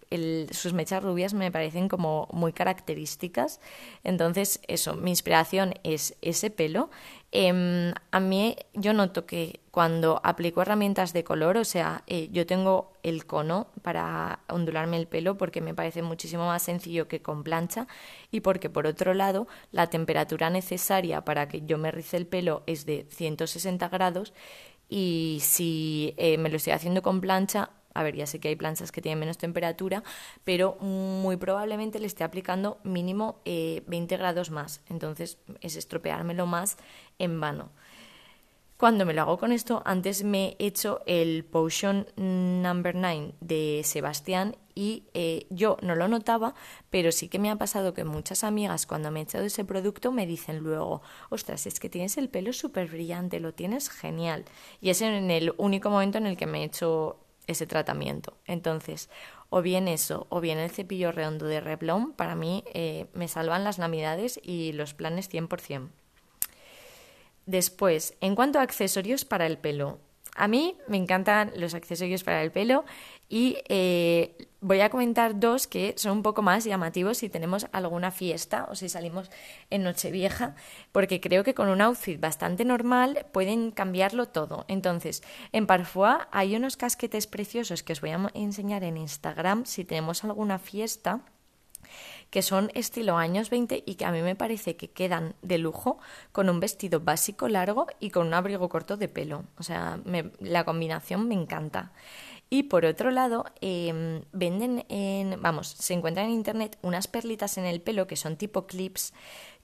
sus 0.52 0.74
mechas 0.74 1.04
rubias 1.04 1.34
me 1.34 1.52
parecen 1.52 1.90
como 1.90 2.28
muy 2.32 2.54
características. 2.54 3.60
Entonces, 4.04 4.60
eso, 4.68 4.96
mi 4.96 5.12
inspiración 5.12 5.74
es 5.84 6.16
ese 6.22 6.50
pelo. 6.50 6.90
Em, 7.32 7.94
a 8.12 8.20
mí 8.20 8.56
yo 8.74 8.94
noto 8.94 9.26
que 9.26 9.60
cuando 9.72 10.22
aplico 10.24 10.62
herramientas 10.62 11.14
de 11.14 11.24
color, 11.24 11.58
o 11.58 11.66
sea, 11.66 12.04
eh, 12.06 12.30
yo 12.32 12.46
tengo 12.46 12.94
el 13.02 13.26
cono 13.26 13.68
para 13.82 14.42
ondularme 14.50 14.98
el 14.98 15.08
pelo 15.08 15.36
porque 15.36 15.60
me 15.60 15.74
parece 15.74 16.04
muchísimo 16.04 16.46
más 16.46 16.62
sencillo 16.62 17.08
que 17.08 17.24
con 17.24 17.44
plancha 17.44 17.88
y 18.30 18.42
porque 18.42 18.70
por 18.70 18.86
otro 18.86 19.16
lado 19.16 19.48
la 19.72 19.88
temperatura 19.90 20.52
necesaria 20.52 21.26
para 21.26 21.48
que 21.48 21.64
yo 21.66 21.80
me 21.80 21.90
rice 21.90 22.18
el 22.18 22.28
pelo 22.28 22.62
es 22.68 22.86
de 22.86 23.08
160 23.10 23.90
grados 23.90 24.34
y 24.88 25.40
si 25.42 26.14
eh, 26.18 26.38
me 26.38 26.50
lo 26.50 26.58
estoy 26.58 26.74
haciendo 26.74 27.02
con 27.02 27.20
plancha 27.20 27.72
a 27.94 28.04
ver, 28.04 28.16
ya 28.16 28.28
sé 28.28 28.40
que 28.40 28.50
hay 28.50 28.56
planchas 28.56 28.92
que 28.92 29.02
tienen 29.02 29.20
menos 29.20 29.38
temperatura, 29.38 30.04
pero 30.44 30.76
muy 30.80 31.38
probablemente 31.38 32.00
le 32.00 32.08
esté 32.08 32.24
aplicando 32.24 32.80
mínimo 32.84 33.42
20 33.46 33.86
eh, 33.86 34.18
grados 34.18 34.52
más. 34.52 34.82
Entonces 34.90 35.38
es 35.62 35.76
estropeármelo 35.76 36.46
más 36.46 36.78
en 37.20 37.40
vano. 37.40 37.70
Cuando 38.84 39.06
me 39.06 39.14
lo 39.14 39.22
hago 39.22 39.38
con 39.38 39.54
esto, 39.54 39.82
antes 39.86 40.26
me 40.26 40.58
he 40.60 40.66
hecho 40.66 41.00
el 41.06 41.46
Potion 41.46 42.06
Number 42.18 42.96
9 42.96 43.34
de 43.40 43.82
Sebastián 43.86 44.58
y 44.76 45.04
eh, 45.14 45.46
yo 45.50 45.78
no 45.82 45.96
lo 45.96 46.10
notaba, 46.10 46.54
pero 46.90 47.14
sí 47.14 47.30
que 47.30 47.40
me 47.40 47.50
ha 47.50 47.56
pasado 47.56 47.94
que 47.94 48.04
muchas 48.04 48.44
amigas 48.44 48.86
cuando 48.86 49.10
me 49.10 49.22
he 49.22 49.24
echado 49.24 49.46
ese 49.46 49.64
producto 49.64 50.12
me 50.12 50.26
dicen 50.26 50.58
luego, 50.58 51.02
ostras, 51.30 51.66
es 51.66 51.80
que 51.80 51.90
tienes 51.90 52.18
el 52.18 52.28
pelo 52.28 52.52
súper 52.52 52.90
brillante, 52.90 53.40
lo 53.40 53.54
tienes 53.54 53.90
genial. 53.90 54.44
Y 54.82 54.90
es 54.90 55.02
en 55.02 55.32
el 55.32 55.54
único 55.58 55.90
momento 55.90 56.18
en 56.18 56.26
el 56.26 56.36
que 56.36 56.48
me 56.48 56.62
he 56.62 56.66
hecho 56.66 57.23
ese 57.48 57.68
tratamiento. 57.68 58.38
Entonces, 58.46 59.10
o 59.50 59.62
bien 59.62 59.88
eso, 59.88 60.28
o 60.30 60.42
bien 60.42 60.58
el 60.58 60.72
cepillo 60.72 61.12
redondo 61.12 61.46
de 61.46 61.62
Revlon, 61.62 62.14
para 62.14 62.36
mí 62.36 62.64
eh, 62.74 63.08
me 63.14 63.28
salvan 63.28 63.64
las 63.64 63.80
navidades 63.80 64.40
y 64.44 64.74
los 64.74 64.94
planes 64.94 65.32
100%. 65.32 65.90
Después, 67.46 68.16
en 68.22 68.36
cuanto 68.36 68.60
a 68.60 68.62
accesorios 68.62 69.26
para 69.26 69.46
el 69.46 69.58
pelo, 69.58 70.00
a 70.36 70.48
mí 70.48 70.78
me 70.88 70.98
encantan 70.98 71.52
los 71.56 71.74
accesorios 71.74 72.24
para 72.24 72.42
el 72.42 72.52
pelo 72.52 72.86
y 73.34 73.58
eh, 73.68 74.48
voy 74.62 74.82
a 74.82 74.92
comentar 74.92 75.40
dos 75.40 75.66
que 75.66 75.96
son 75.98 76.18
un 76.18 76.22
poco 76.22 76.44
más 76.44 76.66
llamativos 76.66 77.18
si 77.18 77.30
tenemos 77.30 77.66
alguna 77.72 78.12
fiesta 78.12 78.68
o 78.70 78.76
si 78.76 78.90
salimos 78.90 79.32
en 79.72 79.82
Nochevieja, 79.82 80.54
porque 80.92 81.20
creo 81.20 81.44
que 81.44 81.56
con 81.56 81.68
un 81.68 81.82
outfit 81.82 82.20
bastante 82.20 82.64
normal 82.64 83.26
pueden 83.32 83.72
cambiarlo 83.72 84.28
todo. 84.28 84.66
Entonces, 84.68 85.24
en 85.52 85.66
Parfois 85.66 86.18
hay 86.30 86.56
unos 86.56 86.78
casquetes 86.78 87.26
preciosos 87.26 87.82
que 87.82 87.94
os 87.94 88.02
voy 88.02 88.12
a 88.12 88.30
enseñar 88.36 88.84
en 88.84 88.98
Instagram 88.98 89.66
si 89.66 89.84
tenemos 89.84 90.24
alguna 90.24 90.60
fiesta 90.60 91.22
que 92.30 92.42
son 92.42 92.72
estilo 92.74 93.18
años 93.18 93.50
20 93.50 93.84
y 93.86 93.96
que 93.96 94.06
a 94.06 94.12
mí 94.12 94.22
me 94.22 94.36
parece 94.36 94.76
que 94.76 94.90
quedan 94.90 95.36
de 95.42 95.60
lujo 95.60 96.00
con 96.32 96.50
un 96.50 96.60
vestido 96.60 97.00
básico 97.00 97.48
largo 97.48 97.86
y 98.00 98.10
con 98.10 98.26
un 98.26 98.34
abrigo 98.34 98.70
corto 98.70 98.98
de 98.98 99.08
pelo. 99.08 99.44
O 99.60 99.64
sea, 99.64 100.00
la 100.40 100.64
combinación 100.64 101.28
me 101.28 101.36
encanta. 101.36 101.92
Y 102.54 102.62
por 102.62 102.86
otro 102.86 103.10
lado, 103.10 103.46
em, 103.62 104.26
venden 104.32 104.86
en, 104.88 105.42
vamos, 105.42 105.70
se 105.70 105.96
encuentran 105.96 106.28
en 106.28 106.34
internet 106.34 106.78
unas 106.84 107.08
perlitas 107.08 107.58
en 107.58 107.66
el 107.66 107.82
pelo 107.82 108.06
que 108.06 108.16
son 108.16 108.38
tipo 108.38 108.68
clips 108.68 109.12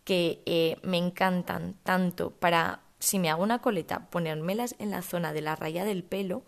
que 0.04 0.41
eh, 0.47 0.75
me 0.82 0.97
encantan 0.97 1.75
tanto 1.84 2.32
para 2.32 2.82
si 2.97 3.19
me 3.19 3.30
hago 3.30 3.43
una 3.43 3.62
coleta, 3.62 4.10
ponérmelas 4.10 4.75
en 4.80 4.89
la 4.89 5.04
zona 5.04 5.34
de 5.34 5.41
la 5.41 5.56
raya 5.56 5.86
del 5.86 6.04
pelo 6.04 6.45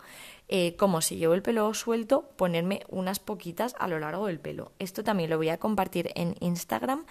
eh, 0.48 0.74
como 0.74 1.00
si 1.00 1.16
llevo 1.16 1.34
el 1.34 1.42
pelo 1.42 1.72
suelto, 1.74 2.32
ponerme 2.34 2.82
unas 2.88 3.20
poquitas 3.20 3.76
a 3.78 3.86
lo 3.86 4.00
largo 4.00 4.26
del 4.26 4.40
pelo. 4.40 4.72
Esto 4.80 5.04
también 5.04 5.30
lo 5.30 5.36
voy 5.36 5.48
a 5.48 5.58
compartir 5.58 6.10
en 6.16 6.34
Instagram. 6.40 7.06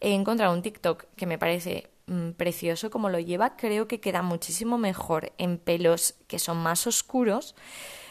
He 0.00 0.14
encontrado 0.14 0.54
un 0.54 0.62
TikTok 0.62 1.04
que 1.16 1.26
me 1.26 1.36
parece 1.36 1.90
mm, 2.06 2.30
precioso 2.30 2.88
como 2.90 3.10
lo 3.10 3.20
lleva. 3.20 3.56
Creo 3.58 3.86
que 3.88 4.00
queda 4.00 4.22
muchísimo 4.22 4.78
mejor 4.78 5.32
en 5.36 5.58
pelos 5.58 6.14
que 6.28 6.38
son 6.38 6.56
más 6.56 6.86
oscuros. 6.86 7.54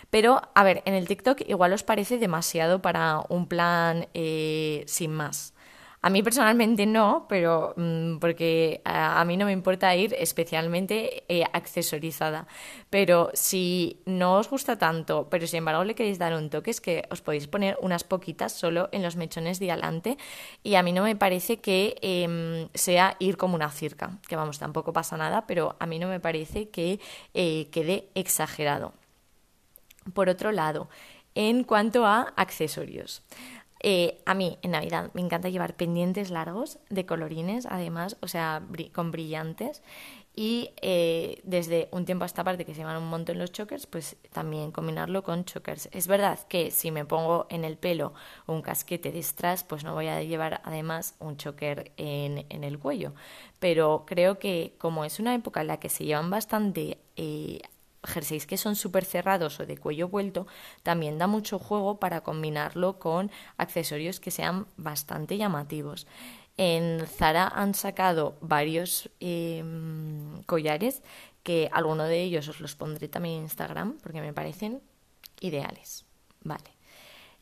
Pero, 0.09 0.41
a 0.55 0.63
ver, 0.63 0.81
en 0.85 0.93
el 0.93 1.07
TikTok 1.07 1.41
igual 1.47 1.73
os 1.73 1.83
parece 1.83 2.17
demasiado 2.17 2.81
para 2.81 3.21
un 3.29 3.47
plan 3.47 4.07
eh, 4.13 4.83
sin 4.87 5.13
más. 5.13 5.53
A 6.01 6.09
mí 6.09 6.23
personalmente 6.23 6.85
no, 6.85 7.25
pero 7.27 7.73
mm, 7.75 8.19
porque 8.19 8.81
a, 8.85 9.23
mí 9.25 9.35
no 9.35 9.45
me 9.45 9.51
importa 9.51 9.93
ir 9.97 10.15
especialmente 10.17 11.25
eh, 11.27 11.43
accesorizada. 11.51 12.47
Pero 12.89 13.31
si 13.33 14.01
no 14.05 14.37
os 14.37 14.49
gusta 14.49 14.77
tanto, 14.77 15.27
pero 15.29 15.45
sin 15.45 15.57
embargo 15.59 15.83
le 15.83 15.95
queréis 15.95 16.17
dar 16.17 16.33
un 16.33 16.49
toque, 16.49 16.71
es 16.71 16.79
que 16.79 17.03
os 17.11 17.21
podéis 17.21 17.47
poner 17.47 17.77
unas 17.81 18.05
poquitas 18.05 18.53
solo 18.53 18.87
en 18.93 19.03
los 19.03 19.17
mechones 19.17 19.59
de 19.59 19.71
adelante. 19.71 20.17
Y 20.63 20.75
a 20.75 20.83
mí 20.83 20.93
no 20.93 21.03
me 21.03 21.17
parece 21.17 21.59
que 21.59 21.95
em, 22.01 22.69
sea 22.73 23.17
ir 23.19 23.35
como 23.35 23.55
una 23.55 23.69
circa, 23.69 24.19
que 24.27 24.37
vamos, 24.37 24.57
tampoco 24.57 24.93
pasa 24.93 25.17
nada, 25.17 25.47
pero 25.47 25.75
a 25.79 25.85
mí 25.85 25.99
no 25.99 26.07
me 26.07 26.21
parece 26.21 26.69
que 26.69 27.01
eh, 27.33 27.67
quede 27.71 28.07
exagerado. 28.15 28.93
Por 30.13 30.29
otro 30.29 30.51
lado, 30.51 30.89
en 31.35 31.63
cuanto 31.63 32.05
a 32.05 32.33
accesorios. 32.35 33.23
Eh, 33.81 34.21
a 34.25 34.33
mí 34.33 34.57
en 34.61 34.71
Navidad 34.71 35.09
me 35.13 35.21
encanta 35.21 35.47
llevar 35.47 35.75
pendientes 35.75 36.31
largos 36.31 36.79
de 36.89 37.05
colorines, 37.05 37.65
además, 37.65 38.17
o 38.21 38.27
sea, 38.27 38.61
con 38.93 39.11
brillantes. 39.11 39.81
Y 40.35 40.71
eh, 40.81 41.41
desde 41.43 41.89
un 41.91 42.05
tiempo 42.05 42.23
a 42.23 42.25
esta 42.25 42.43
parte 42.43 42.65
que 42.65 42.73
se 42.73 42.79
llevan 42.79 43.01
un 43.01 43.09
montón 43.09 43.39
los 43.39 43.51
chokers, 43.51 43.87
pues 43.87 44.15
también 44.31 44.71
combinarlo 44.71 45.23
con 45.23 45.43
chokers. 45.43 45.89
Es 45.91 46.07
verdad 46.07 46.39
que 46.47 46.71
si 46.71 46.91
me 46.91 47.03
pongo 47.03 47.47
en 47.49 47.65
el 47.65 47.77
pelo 47.77 48.13
un 48.47 48.61
casquete 48.61 49.11
de 49.11 49.21
strass, 49.21 49.63
pues 49.63 49.83
no 49.83 49.93
voy 49.93 50.07
a 50.07 50.21
llevar 50.23 50.61
además 50.63 51.15
un 51.19 51.35
choker 51.35 51.91
en, 51.97 52.45
en 52.49 52.63
el 52.63 52.79
cuello. 52.79 53.13
Pero 53.59 54.05
creo 54.07 54.39
que 54.39 54.75
como 54.77 55.03
es 55.03 55.19
una 55.19 55.35
época 55.35 55.61
en 55.61 55.67
la 55.67 55.79
que 55.79 55.89
se 55.89 56.05
llevan 56.05 56.29
bastante 56.29 56.99
eh, 57.17 57.59
jerseys 58.03 58.45
que 58.45 58.57
son 58.57 58.75
súper 58.75 59.05
cerrados 59.05 59.59
o 59.59 59.65
de 59.65 59.77
cuello 59.77 60.07
vuelto, 60.07 60.47
también 60.83 61.17
da 61.17 61.27
mucho 61.27 61.59
juego 61.59 61.99
para 61.99 62.21
combinarlo 62.21 62.99
con 62.99 63.31
accesorios 63.57 64.19
que 64.19 64.31
sean 64.31 64.67
bastante 64.77 65.37
llamativos. 65.37 66.07
En 66.57 67.07
Zara 67.07 67.47
han 67.47 67.73
sacado 67.73 68.37
varios 68.41 69.09
em, 69.21 70.43
collares 70.43 71.03
que 71.43 71.69
alguno 71.71 72.03
de 72.03 72.21
ellos 72.21 72.47
os 72.49 72.59
los 72.59 72.75
pondré 72.75 73.07
también 73.07 73.37
en 73.37 73.43
Instagram 73.43 73.97
porque 74.03 74.21
me 74.21 74.33
parecen 74.33 74.81
ideales. 75.39 76.05
Vale. 76.43 76.79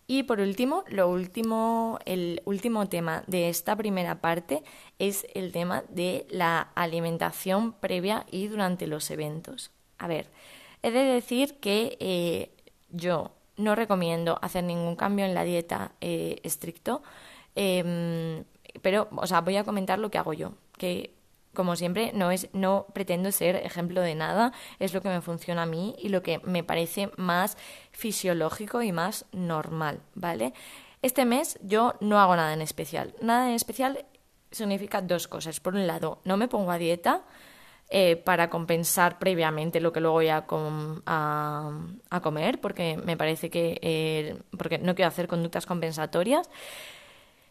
Y 0.05 0.23
por 0.23 0.39
último, 0.39 0.85
lo 0.87 1.09
último, 1.09 1.99
el 2.05 2.41
último 2.45 2.87
tema 2.87 3.23
de 3.27 3.49
esta 3.49 3.75
primera 3.75 4.21
parte 4.21 4.63
es 4.99 5.27
el 5.33 5.51
tema 5.51 5.83
de 5.89 6.25
la 6.29 6.71
alimentación 6.75 7.73
previa 7.73 8.25
y 8.31 8.47
durante 8.47 8.87
los 8.87 9.11
eventos. 9.11 9.71
A 9.97 10.07
ver, 10.07 10.27
he 10.83 10.91
de 10.91 11.03
decir 11.03 11.55
que 11.59 11.97
eh, 11.99 12.51
yo 12.89 13.31
no 13.57 13.75
recomiendo 13.75 14.39
hacer 14.41 14.63
ningún 14.63 14.95
cambio 14.95 15.25
en 15.25 15.33
la 15.33 15.43
dieta 15.43 15.91
eh, 16.01 16.39
estricto, 16.43 17.01
em, 17.55 18.43
pero, 18.81 19.07
o 19.15 19.25
sea, 19.25 19.41
voy 19.41 19.57
a 19.57 19.63
comentar 19.63 19.99
lo 19.99 20.11
que 20.11 20.17
hago 20.17 20.33
yo, 20.33 20.53
que 20.77 21.17
como 21.57 21.75
siempre, 21.75 22.11
no, 22.13 22.29
es, 22.29 22.49
no 22.53 22.85
pretendo 22.93 23.31
ser 23.31 23.55
ejemplo 23.55 24.01
de 24.01 24.13
nada, 24.13 24.53
es 24.77 24.93
lo 24.93 25.01
que 25.01 25.09
me 25.09 25.21
funciona 25.21 25.63
a 25.63 25.65
mí 25.65 25.95
y 25.97 26.09
lo 26.09 26.21
que 26.21 26.39
me 26.43 26.63
parece 26.63 27.09
más 27.17 27.57
fisiológico 27.91 28.83
y 28.83 28.91
más 28.91 29.25
normal, 29.31 29.99
¿vale? 30.13 30.53
Este 31.01 31.25
mes 31.25 31.57
yo 31.63 31.95
no 31.99 32.19
hago 32.19 32.35
nada 32.35 32.53
en 32.53 32.61
especial. 32.61 33.15
Nada 33.21 33.49
en 33.49 33.55
especial 33.55 34.05
significa 34.51 35.01
dos 35.01 35.27
cosas. 35.27 35.59
Por 35.59 35.73
un 35.73 35.87
lado, 35.87 36.19
no 36.25 36.37
me 36.37 36.47
pongo 36.47 36.69
a 36.69 36.77
dieta 36.77 37.23
eh, 37.89 38.17
para 38.17 38.49
compensar 38.49 39.17
previamente 39.19 39.79
lo 39.79 39.93
que 39.93 40.01
luego 40.01 40.15
voy 40.15 40.29
a, 40.29 40.45
a, 41.05 42.21
comer, 42.21 42.59
porque 42.59 42.97
me 42.97 43.15
parece 43.15 43.49
que 43.49 43.79
eh, 43.81 44.39
porque 44.57 44.77
no 44.77 44.93
quiero 44.95 45.07
hacer 45.07 45.27
conductas 45.27 45.65
compensatorias 45.65 46.49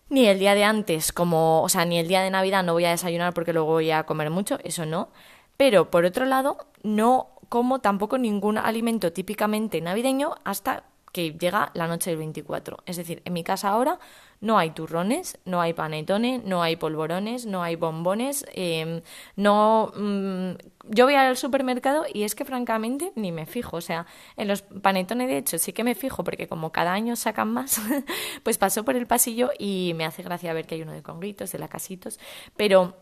ni 0.09 0.27
el 0.27 0.38
día 0.38 0.55
de 0.55 0.64
antes, 0.64 1.12
como, 1.12 1.62
o 1.62 1.68
sea, 1.68 1.85
ni 1.85 1.99
el 1.99 2.09
día 2.09 2.22
de 2.22 2.31
Navidad 2.31 2.62
no 2.62 2.75
voy 2.75 2.85
a 2.85 2.90
desayunar 2.90 3.35
porque 3.35 3.53
luego 3.53 3.72
voy 3.72 3.90
a 3.90 4.05
comer 4.05 4.31
mucho, 4.31 4.59
eso 4.62 4.87
no. 4.87 5.09
Pero 5.57 5.90
por 5.90 6.05
otro 6.05 6.27
lado, 6.27 6.59
no 6.83 7.31
como 7.49 7.81
tampoco 7.81 8.18
ningún 8.18 8.59
alimento 8.59 9.12
típicamente 9.12 9.81
navideño 9.81 10.35
hasta 10.44 10.85
que 11.16 11.33
llega 11.33 11.70
la 11.72 11.87
noche 11.87 12.11
del 12.11 12.18
24. 12.18 12.83
Es 12.85 12.98
decir, 12.98 13.22
en 13.24 13.33
mi 13.33 13.42
casa 13.42 13.70
ahora 13.70 13.98
no 14.42 14.59
hay 14.59 14.72
turrones, 14.72 15.38
no 15.46 15.62
hay 15.62 15.72
panetones, 15.72 16.44
no 16.44 16.62
hay 16.62 16.76
polvorones, 16.76 17.46
no 17.46 17.62
hay 17.62 17.74
bombones, 17.74 18.44
em, 18.52 19.00
no... 19.35 19.92
Mm, 19.96 20.59
yo 20.90 21.07
voy 21.07 21.14
al 21.14 21.38
supermercado 21.38 22.05
y 22.12 22.24
es 22.24 22.35
que 22.35 22.44
francamente 22.44 23.12
ni 23.14 23.33
me 23.33 23.46
fijo. 23.46 23.79
O 23.79 23.81
sea, 23.81 24.05
en 24.37 24.46
los 24.46 24.61
panetones 24.61 25.29
de 25.29 25.38
hecho 25.38 25.57
sí 25.57 25.72
que 25.72 25.85
me 25.85 25.94
fijo 25.94 26.22
porque 26.22 26.48
como 26.48 26.70
cada 26.70 26.92
año 26.92 27.16
sacan 27.16 27.48
más, 27.50 27.81
pues 28.42 28.59
paso 28.59 28.85
por 28.85 28.94
el 28.94 29.07
pasillo 29.07 29.52
y 29.59 29.94
me 29.96 30.05
hace 30.05 30.22
gracia 30.22 30.52
ver 30.52 30.66
que 30.66 30.74
hay 30.74 30.83
uno 30.83 30.92
de 30.92 31.02
congritos, 31.02 31.50
de 31.50 31.59
lacasitos, 31.59 32.20
pero 32.59 32.94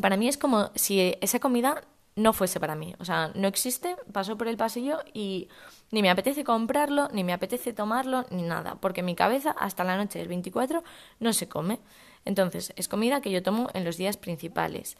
para 0.00 0.16
mí 0.16 0.26
es 0.26 0.38
como 0.38 0.72
si 0.74 1.14
esa 1.20 1.38
comida 1.38 1.84
no 2.18 2.32
fuese 2.32 2.60
para 2.60 2.74
mí. 2.74 2.94
O 2.98 3.04
sea, 3.04 3.30
no 3.34 3.48
existe, 3.48 3.96
paso 4.12 4.36
por 4.36 4.48
el 4.48 4.56
pasillo 4.56 4.98
y 5.14 5.48
ni 5.90 6.02
me 6.02 6.10
apetece 6.10 6.44
comprarlo, 6.44 7.08
ni 7.12 7.24
me 7.24 7.32
apetece 7.32 7.72
tomarlo, 7.72 8.26
ni 8.30 8.42
nada, 8.42 8.76
porque 8.80 9.02
mi 9.02 9.14
cabeza 9.14 9.52
hasta 9.52 9.84
la 9.84 9.96
noche 9.96 10.18
del 10.18 10.28
24 10.28 10.82
no 11.20 11.32
se 11.32 11.48
come. 11.48 11.78
Entonces, 12.24 12.72
es 12.76 12.88
comida 12.88 13.20
que 13.20 13.30
yo 13.30 13.42
tomo 13.42 13.68
en 13.72 13.84
los 13.84 13.96
días 13.96 14.16
principales. 14.16 14.98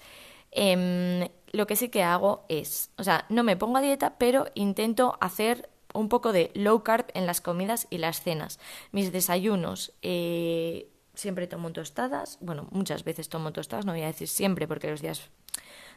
Em, 0.50 1.28
lo 1.52 1.66
que 1.66 1.76
sí 1.76 1.88
que 1.90 2.02
hago 2.02 2.44
es, 2.48 2.90
o 2.96 3.04
sea, 3.04 3.26
no 3.28 3.42
me 3.42 3.57
pongo 3.57 3.78
a 3.78 3.83
dieta, 3.83 4.16
pero 4.16 4.46
intento 4.54 5.18
hacer 5.20 5.68
un 5.92 6.09
poco 6.09 6.33
de 6.33 6.50
low 6.54 6.83
carb 6.83 7.07
en 7.14 7.26
las 7.26 7.40
comidas 7.40 7.87
y 7.90 7.98
las 7.98 8.22
cenas. 8.22 8.61
Mis 8.92 9.12
desayunos, 9.12 9.92
eh, 10.02 10.88
siempre 11.14 11.48
tomo 11.48 11.72
tostadas, 11.72 12.38
bueno, 12.40 12.68
muchas 12.70 13.02
veces 13.02 13.28
tomo 13.28 13.52
tostadas, 13.52 13.85
no 13.85 13.92
voy 13.92 14.02
a 14.02 14.07
decir 14.07 14.28
siempre 14.28 14.68
porque 14.68 14.90
los 14.90 15.02
días 15.02 15.31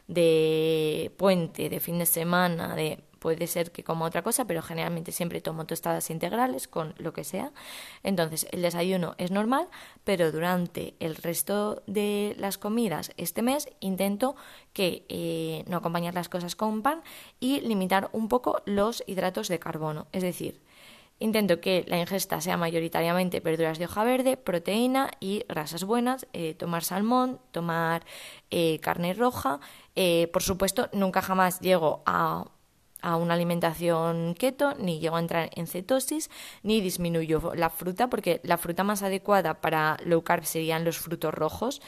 de 0.07 1.11
puente, 1.17 1.69
de 1.69 1.79
fin 1.79 1.99
de 1.99 2.05
semana, 2.05 2.75
de 2.75 2.99
puede 3.21 3.45
ser 3.45 3.71
que 3.71 3.83
como 3.83 4.05
otra 4.05 4.23
cosa, 4.23 4.45
pero 4.45 4.63
generalmente 4.63 5.11
siempre 5.11 5.41
tomo 5.41 5.67
tostadas 5.67 6.09
integrales 6.09 6.67
con 6.67 6.95
lo 6.97 7.13
que 7.13 7.23
sea. 7.23 7.51
Entonces, 8.01 8.47
el 8.51 8.63
desayuno 8.63 9.13
es 9.19 9.29
normal, 9.29 9.67
pero 10.03 10.31
durante 10.31 10.95
el 10.99 11.15
resto 11.15 11.83
de 11.85 12.35
las 12.39 12.57
comidas 12.57 13.11
este 13.17 13.43
mes 13.43 13.69
intento 13.79 14.35
que 14.73 15.05
eh, 15.07 15.63
no 15.67 15.77
acompañar 15.77 16.15
las 16.15 16.29
cosas 16.29 16.55
con 16.55 16.81
pan 16.81 17.03
y 17.39 17.61
limitar 17.61 18.09
un 18.11 18.27
poco 18.27 18.63
los 18.65 19.03
hidratos 19.05 19.49
de 19.49 19.59
carbono. 19.59 20.07
Es 20.13 20.23
decir, 20.23 20.59
Intento 21.21 21.61
que 21.61 21.85
la 21.87 21.99
ingesta 21.99 22.41
sea 22.41 22.57
mayoritariamente 22.57 23.41
verduras 23.41 23.77
de 23.77 23.85
hoja 23.85 24.03
verde, 24.03 24.37
proteína 24.37 25.11
y 25.19 25.45
grasas 25.47 25.83
buenas, 25.83 26.25
eh, 26.33 26.55
tomar 26.55 26.83
salmón, 26.83 27.39
tomar 27.51 28.03
eh, 28.49 28.79
carne 28.81 29.13
roja. 29.13 29.59
por 30.33 30.41
supuesto, 30.41 30.89
nunca 30.93 31.21
jamás 31.21 31.59
llego 31.59 32.01
a 32.07 32.45
a 33.01 33.15
una 33.15 33.33
alimentación 33.33 34.35
keto, 34.35 34.73
ni 34.75 34.99
llego 34.99 35.15
a 35.15 35.19
entrar 35.19 35.49
en 35.55 35.67
cetosis, 35.67 36.29
ni 36.63 36.81
disminuyo 36.81 37.53
la 37.55 37.69
fruta, 37.69 38.09
porque 38.09 38.41
la 38.43 38.57
fruta 38.57 38.83
más 38.83 39.03
adecuada 39.03 39.61
para 39.61 39.97
low 40.05 40.23
carb 40.23 40.45
serían 40.45 40.85
los 40.85 40.97
frutos 40.97 41.33
rojos. 41.33 41.81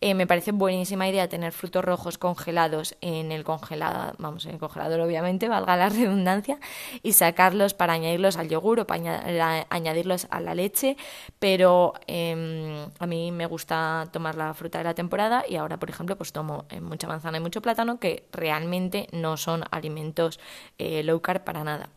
Eh, 0.00 0.14
me 0.14 0.26
parece 0.26 0.52
buenísima 0.52 1.08
idea 1.08 1.28
tener 1.28 1.52
frutos 1.52 1.84
rojos 1.84 2.18
congelados 2.18 2.96
en 3.00 3.32
el 3.32 3.44
congelado, 3.44 4.14
vamos, 4.18 4.46
en 4.46 4.52
el 4.52 4.58
congelador 4.58 5.00
obviamente, 5.00 5.48
valga 5.48 5.76
la 5.76 5.88
redundancia, 5.88 6.58
y 7.02 7.12
sacarlos 7.12 7.74
para 7.74 7.92
añadirlos 7.92 8.36
al 8.36 8.48
yogur 8.48 8.80
o 8.80 8.86
para 8.86 9.66
añadirlos 9.70 10.26
a 10.30 10.40
la 10.40 10.54
leche, 10.54 10.96
pero 11.38 11.94
em, 12.06 12.88
a 12.98 13.06
mí 13.06 13.32
me 13.32 13.46
gusta 13.46 14.08
tomar 14.12 14.34
la 14.34 14.54
fruta 14.54 14.78
de 14.78 14.84
la 14.84 14.94
temporada 14.94 15.44
y 15.48 15.56
ahora, 15.56 15.78
por 15.78 15.90
ejemplo, 15.90 16.16
pues 16.16 16.32
tomo 16.32 16.64
eh, 16.70 16.80
mucha 16.80 17.06
manzana 17.06 17.38
y 17.38 17.40
mucho 17.40 17.62
plátano 17.62 17.98
que 17.98 18.26
realmente 18.32 19.08
no 19.12 19.36
son 19.36 19.64
alimentos 19.70 20.40
eh, 20.78 21.02
low 21.02 21.20
carb 21.20 21.44
para 21.44 21.64
nada. 21.64 21.88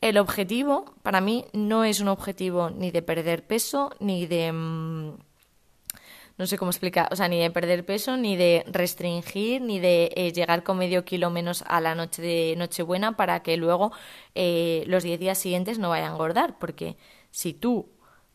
El 0.00 0.18
objetivo 0.18 0.94
para 1.02 1.20
mí 1.20 1.44
no 1.52 1.84
es 1.84 2.00
un 2.00 2.08
objetivo 2.08 2.70
ni 2.70 2.90
de 2.90 3.02
perder 3.02 3.46
peso, 3.46 3.90
ni 4.00 4.26
de... 4.26 4.52
Mm, 4.52 5.10
no 6.38 6.46
sé 6.46 6.56
cómo 6.56 6.70
explicar, 6.70 7.06
o 7.12 7.16
sea, 7.16 7.28
ni 7.28 7.38
de 7.38 7.50
perder 7.50 7.84
peso, 7.84 8.16
ni 8.16 8.34
de 8.34 8.64
restringir, 8.66 9.60
ni 9.60 9.78
de 9.78 10.10
eh, 10.16 10.32
llegar 10.32 10.62
con 10.62 10.78
medio 10.78 11.04
kilo 11.04 11.28
menos 11.28 11.62
a 11.66 11.82
la 11.82 11.94
noche 11.94 12.22
de 12.22 12.54
Nochebuena 12.56 13.14
para 13.14 13.42
que 13.42 13.58
luego 13.58 13.92
eh, 14.34 14.84
los 14.86 15.02
10 15.02 15.20
días 15.20 15.36
siguientes 15.36 15.78
no 15.78 15.90
vaya 15.90 16.08
a 16.08 16.12
engordar. 16.12 16.58
Porque 16.58 16.96
si 17.30 17.52
tú 17.52 17.90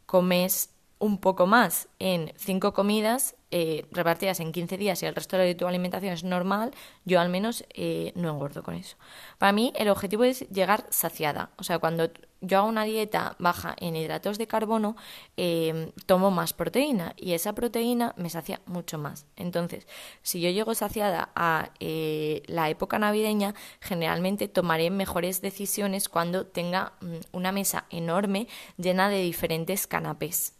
comes 0.05 0.69
un 0.99 1.17
poco 1.17 1.47
más 1.47 1.87
en 1.97 2.31
cinco 2.37 2.73
comidas 2.73 3.35
eh, 3.57 3.85
repartidas 3.89 4.41
en 4.41 4.51
15 4.51 4.77
días 4.77 5.01
y 5.01 5.05
el 5.05 5.15
resto 5.15 5.37
de 5.37 5.55
tu 5.55 5.65
alimentación 5.65 6.11
es 6.11 6.25
normal, 6.25 6.71
yo 7.05 7.21
al 7.21 7.29
menos 7.29 7.63
eh, 7.73 8.11
no 8.13 8.29
engordo 8.29 8.63
con 8.63 8.75
eso. 8.75 8.97
Para 9.37 9.53
mí 9.53 9.71
el 9.77 9.87
objetivo 9.87 10.25
es 10.25 10.41
llegar 10.49 10.85
saciada. 10.89 11.51
O 11.55 11.63
sea, 11.63 11.79
cuando 11.79 12.09
yo 12.41 12.57
hago 12.57 12.67
una 12.67 12.83
dieta 12.83 13.37
baja 13.39 13.73
en 13.79 13.95
hidratos 13.95 14.37
de 14.37 14.47
carbono, 14.47 14.97
em, 15.37 15.93
tomo 16.05 16.31
más 16.31 16.51
proteína 16.51 17.13
y 17.15 17.31
esa 17.31 17.53
proteína 17.53 18.13
me 18.17 18.29
sacia 18.29 18.59
mucho 18.65 18.97
más. 18.97 19.25
Entonces, 19.37 19.87
si 20.21 20.41
yo 20.41 20.49
llego 20.49 20.75
saciada 20.75 21.29
a 21.33 21.69
eh, 21.79 22.43
la 22.47 22.69
época 22.69 22.99
navideña, 22.99 23.55
generalmente 23.79 24.49
tomaré 24.49 24.89
mejores 24.89 25.39
decisiones 25.39 26.09
cuando 26.09 26.45
tenga 26.45 26.91
mm, 26.99 27.15
una 27.31 27.53
mesa 27.53 27.85
enorme 27.89 28.49
llena 28.75 29.07
de 29.07 29.21
diferentes 29.21 29.87
canapés. 29.87 30.55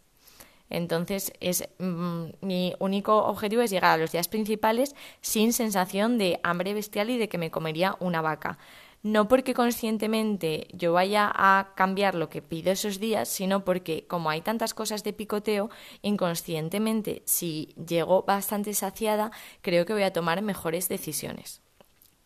Entonces, 0.70 1.32
es, 1.40 1.68
mm, 1.80 2.26
mi 2.42 2.74
único 2.80 3.26
objetivo 3.26 3.62
es 3.62 3.72
llegar 3.72 3.92
a 3.92 3.98
los 3.98 4.12
días 4.12 4.28
principales 4.28 4.96
sin 5.22 5.54
sensación 5.54 6.18
de 6.18 6.40
hambre 6.44 6.74
bestial 6.74 7.10
y 7.10 7.18
de 7.18 7.30
que 7.30 7.38
me 7.38 7.52
comería 7.52 7.96
una 8.00 8.22
vaca. 8.22 8.58
No 9.04 9.28
porque 9.28 9.54
conscientemente 9.54 10.68
yo 10.74 10.94
vaya 10.94 11.32
a 11.32 11.74
cambiar 11.76 12.16
lo 12.16 12.28
que 12.28 12.42
pido 12.42 12.72
esos 12.72 13.00
días, 13.00 13.30
sino 13.30 13.64
porque 13.64 14.08
como 14.08 14.32
hay 14.32 14.42
tantas 14.42 14.74
cosas 14.74 15.04
de 15.04 15.14
picoteo, 15.14 15.70
inconscientemente, 16.02 17.22
si 17.26 17.76
llego 17.88 18.24
bastante 18.24 18.74
saciada, 18.74 19.32
creo 19.62 19.86
que 19.86 19.94
voy 19.94 20.02
a 20.02 20.12
tomar 20.12 20.42
mejores 20.42 20.90
decisiones. 20.90 21.62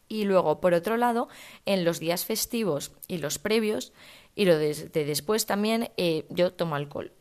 Y 0.07 0.23
luego, 0.23 0.61
por 0.61 0.73
otro 0.73 0.95
lado, 0.95 1.27
en 1.65 1.83
los 1.83 1.99
días 1.99 2.23
festivos 2.23 2.93
y 3.09 3.17
los 3.17 3.39
previos, 3.39 3.91
y 4.33 4.45
lo 4.45 4.57
de, 4.57 4.73
después 4.93 5.45
también, 5.45 5.91
eh, 5.97 6.25
yo 6.29 6.53
tomo 6.53 6.75
alcohol. 6.75 7.11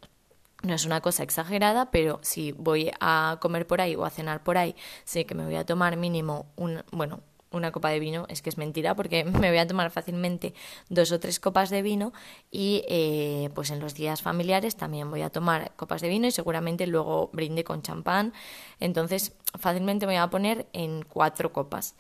No 0.63 0.75
es 0.75 0.85
una 0.85 1.01
cosa 1.01 1.23
exagerada, 1.23 1.91
pero 1.91 2.19
si 2.23 2.53
voy 2.53 2.91
a 3.01 3.39
comer 3.41 3.67
por 3.67 3.81
ahí 3.81 3.95
o 3.95 4.05
a 4.05 4.11
cenar 4.11 4.43
por 4.43 4.59
ahí, 4.59 4.75
sé 5.05 5.25
que 5.25 5.35
me 5.35 5.45
voy 5.45 5.55
a 5.55 5.65
tomar 5.65 5.97
mínimo 5.97 6.47
un, 6.57 6.83
bueno, 6.91 7.21
una 7.51 7.73
copa 7.73 7.91
de 7.91 8.01
vino, 8.01 8.27
es 8.29 8.43
que 8.43 8.51
es 8.51 8.59
mentira, 8.59 8.95
porque 8.95 9.25
me 9.25 9.51
voy 9.51 9.59
a 9.59 9.67
tomar 9.67 9.91
fácilmente 9.91 10.55
dos 10.89 11.13
o 11.13 11.21
tres 11.21 11.41
copas 11.41 11.71
de 11.71 11.83
vino 11.83 12.13
y 12.51 12.85
eh, 12.89 13.51
pues 13.55 13.71
en 13.71 13.81
los 13.81 13.95
días 13.95 14.23
familiares 14.23 14.77
también 14.77 15.11
voy 15.11 15.23
a 15.23 15.31
tomar 15.31 15.73
copas 15.77 16.01
de 16.01 16.09
vino 16.09 16.27
y 16.27 16.31
seguramente 16.31 16.87
luego 16.87 17.31
brinde 17.33 17.65
con 17.65 17.83
champán. 17.83 18.33
Entonces 18.81 19.33
fácilmente 19.59 20.07
me 20.07 20.15
voy 20.15 20.23
a 20.23 20.31
poner 20.31 20.67
en 20.73 21.03
cuatro 21.03 21.53
copas. 21.53 21.95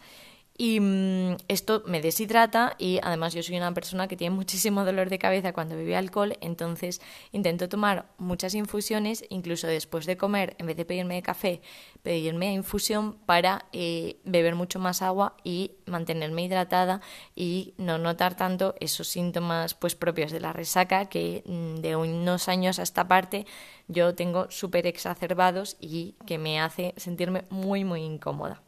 Y 0.61 0.81
mm, 0.81 1.37
esto 1.47 1.85
me 1.87 2.03
deshidrata 2.03 2.75
y 2.79 2.99
además 3.05 3.33
yo 3.33 3.45
soy 3.45 3.57
una 3.57 3.73
persona 3.73 4.09
que 4.09 4.17
tiene 4.17 4.35
muchísimo 4.35 4.85
dolor 4.85 5.09
de 5.09 5.21
cabeza 5.21 5.53
cuando 5.53 5.77
bebe 5.77 5.95
alcohol, 5.95 6.37
entonces 6.41 7.01
intento 7.31 7.69
tomar 7.69 8.09
muchas 8.19 8.57
infusiones, 8.57 9.25
incluso 9.29 9.69
después 9.69 10.05
de 10.05 10.17
comer, 10.17 10.57
en 10.59 10.67
vez 10.67 10.77
de 10.77 10.85
pedirme 10.85 11.23
café, 11.23 11.63
pedirme 12.03 12.53
infusión 12.53 13.19
para 13.25 13.67
eh, 13.73 14.19
beber 14.25 14.57
mucho 14.57 14.81
más 14.81 15.01
agua 15.01 15.37
y 15.45 15.77
mantenerme 15.87 16.43
hidratada 16.43 17.03
y 17.37 17.75
no 17.79 17.99
notar 17.99 18.35
tanto 18.35 18.75
esos 18.81 19.07
síntomas 19.07 19.75
pues 19.75 19.95
propios 19.95 20.33
de 20.33 20.41
la 20.41 20.53
resaca 20.53 21.09
que 21.09 21.45
mm, 21.47 21.77
de 21.83 21.95
unos 21.95 22.49
años 22.49 22.81
a 22.81 22.83
esta 22.83 23.07
parte 23.07 23.47
yo 23.87 24.17
tengo 24.17 24.51
súper 24.51 24.89
exacerbados 24.89 25.77
y 25.81 26.17
que 26.27 26.37
me 26.37 26.59
hace 26.59 26.95
sentirme 26.97 27.45
muy 27.49 27.85
muy 27.85 28.03
incómoda. 28.03 28.68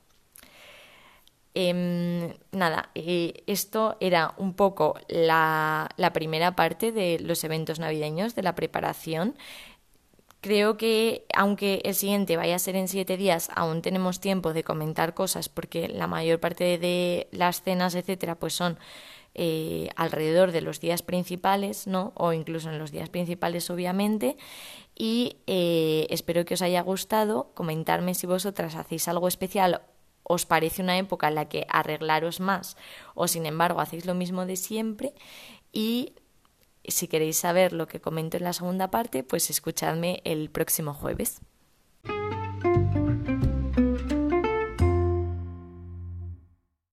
Em, 1.55 2.33
nada, 2.53 2.91
eh, 2.95 3.43
esto 3.47 3.97
era 4.01 4.35
un 4.39 4.55
poco 4.55 4.95
la, 5.09 5.89
primera 6.15 6.55
parte 6.55 6.93
de 6.93 7.19
los 7.21 7.43
eventos 7.43 7.81
navideños, 7.81 8.35
de 8.35 8.43
la 8.43 8.55
preparación. 8.55 9.35
Creo 10.41 10.77
que 10.77 11.27
aunque 11.35 11.83
el 11.85 11.95
siguiente 11.95 12.37
vaya 12.37 12.57
a 12.57 12.59
ser 12.59 12.77
en 12.77 12.89
siete 12.89 13.17
días, 13.17 13.51
aún 13.55 13.83
tenemos 13.83 14.21
tiempo 14.21 14.55
de 14.55 14.65
comentar 14.65 15.13
cosas 15.13 15.49
porque 15.49 15.89
la 15.89 16.07
mayor 16.07 16.41
parte 16.41 16.79
de 16.79 17.29
las 17.33 17.63
cenas, 17.63 17.95
etcétera, 17.95 18.37
pues 18.37 18.55
son 18.55 18.79
eh, 19.35 19.91
alrededor 19.97 20.53
de 20.53 20.63
los 20.63 20.81
días 20.81 21.03
principales, 21.03 21.87
¿no? 21.87 22.13
O 22.17 22.33
incluso 22.33 22.71
en 22.71 22.79
los 22.79 22.91
días 22.91 23.11
principales, 23.11 23.69
obviamente. 23.71 24.37
Y 24.97 25.37
eh, 25.47 26.07
espero 26.11 26.45
que 26.45 26.55
os 26.55 26.63
haya 26.63 26.81
gustado. 26.83 27.51
Comentarme 27.55 28.15
si 28.15 28.27
vosotras 28.27 28.77
hacéis 28.77 29.09
algo 29.09 29.29
especial 29.29 29.83
os 30.33 30.47
parece 30.47 30.83
una 30.83 30.97
época 30.97 31.29
en 31.29 31.35
la 31.35 31.49
que 31.49 31.67
arreglaros 31.69 32.41
más 32.41 32.77
o 33.15 33.27
sin 33.27 33.47
embargo 33.47 33.81
hacéis 33.81 34.07
lo 34.07 34.15
mismo 34.15 34.47
de 34.47 34.57
siempre 34.57 35.13
y 35.73 36.15
si 36.85 37.09
queréis 37.09 37.37
saber 37.37 37.73
lo 37.73 37.87
que 37.87 38.01
comento 38.01 38.37
en 38.37 38.45
la 38.45 38.53
segunda 38.53 38.91
parte, 38.91 39.23
pues 39.23 39.51
escuchadme 39.51 40.23
el 40.25 40.51
próximo 40.51 40.95
jueves. 40.95 41.41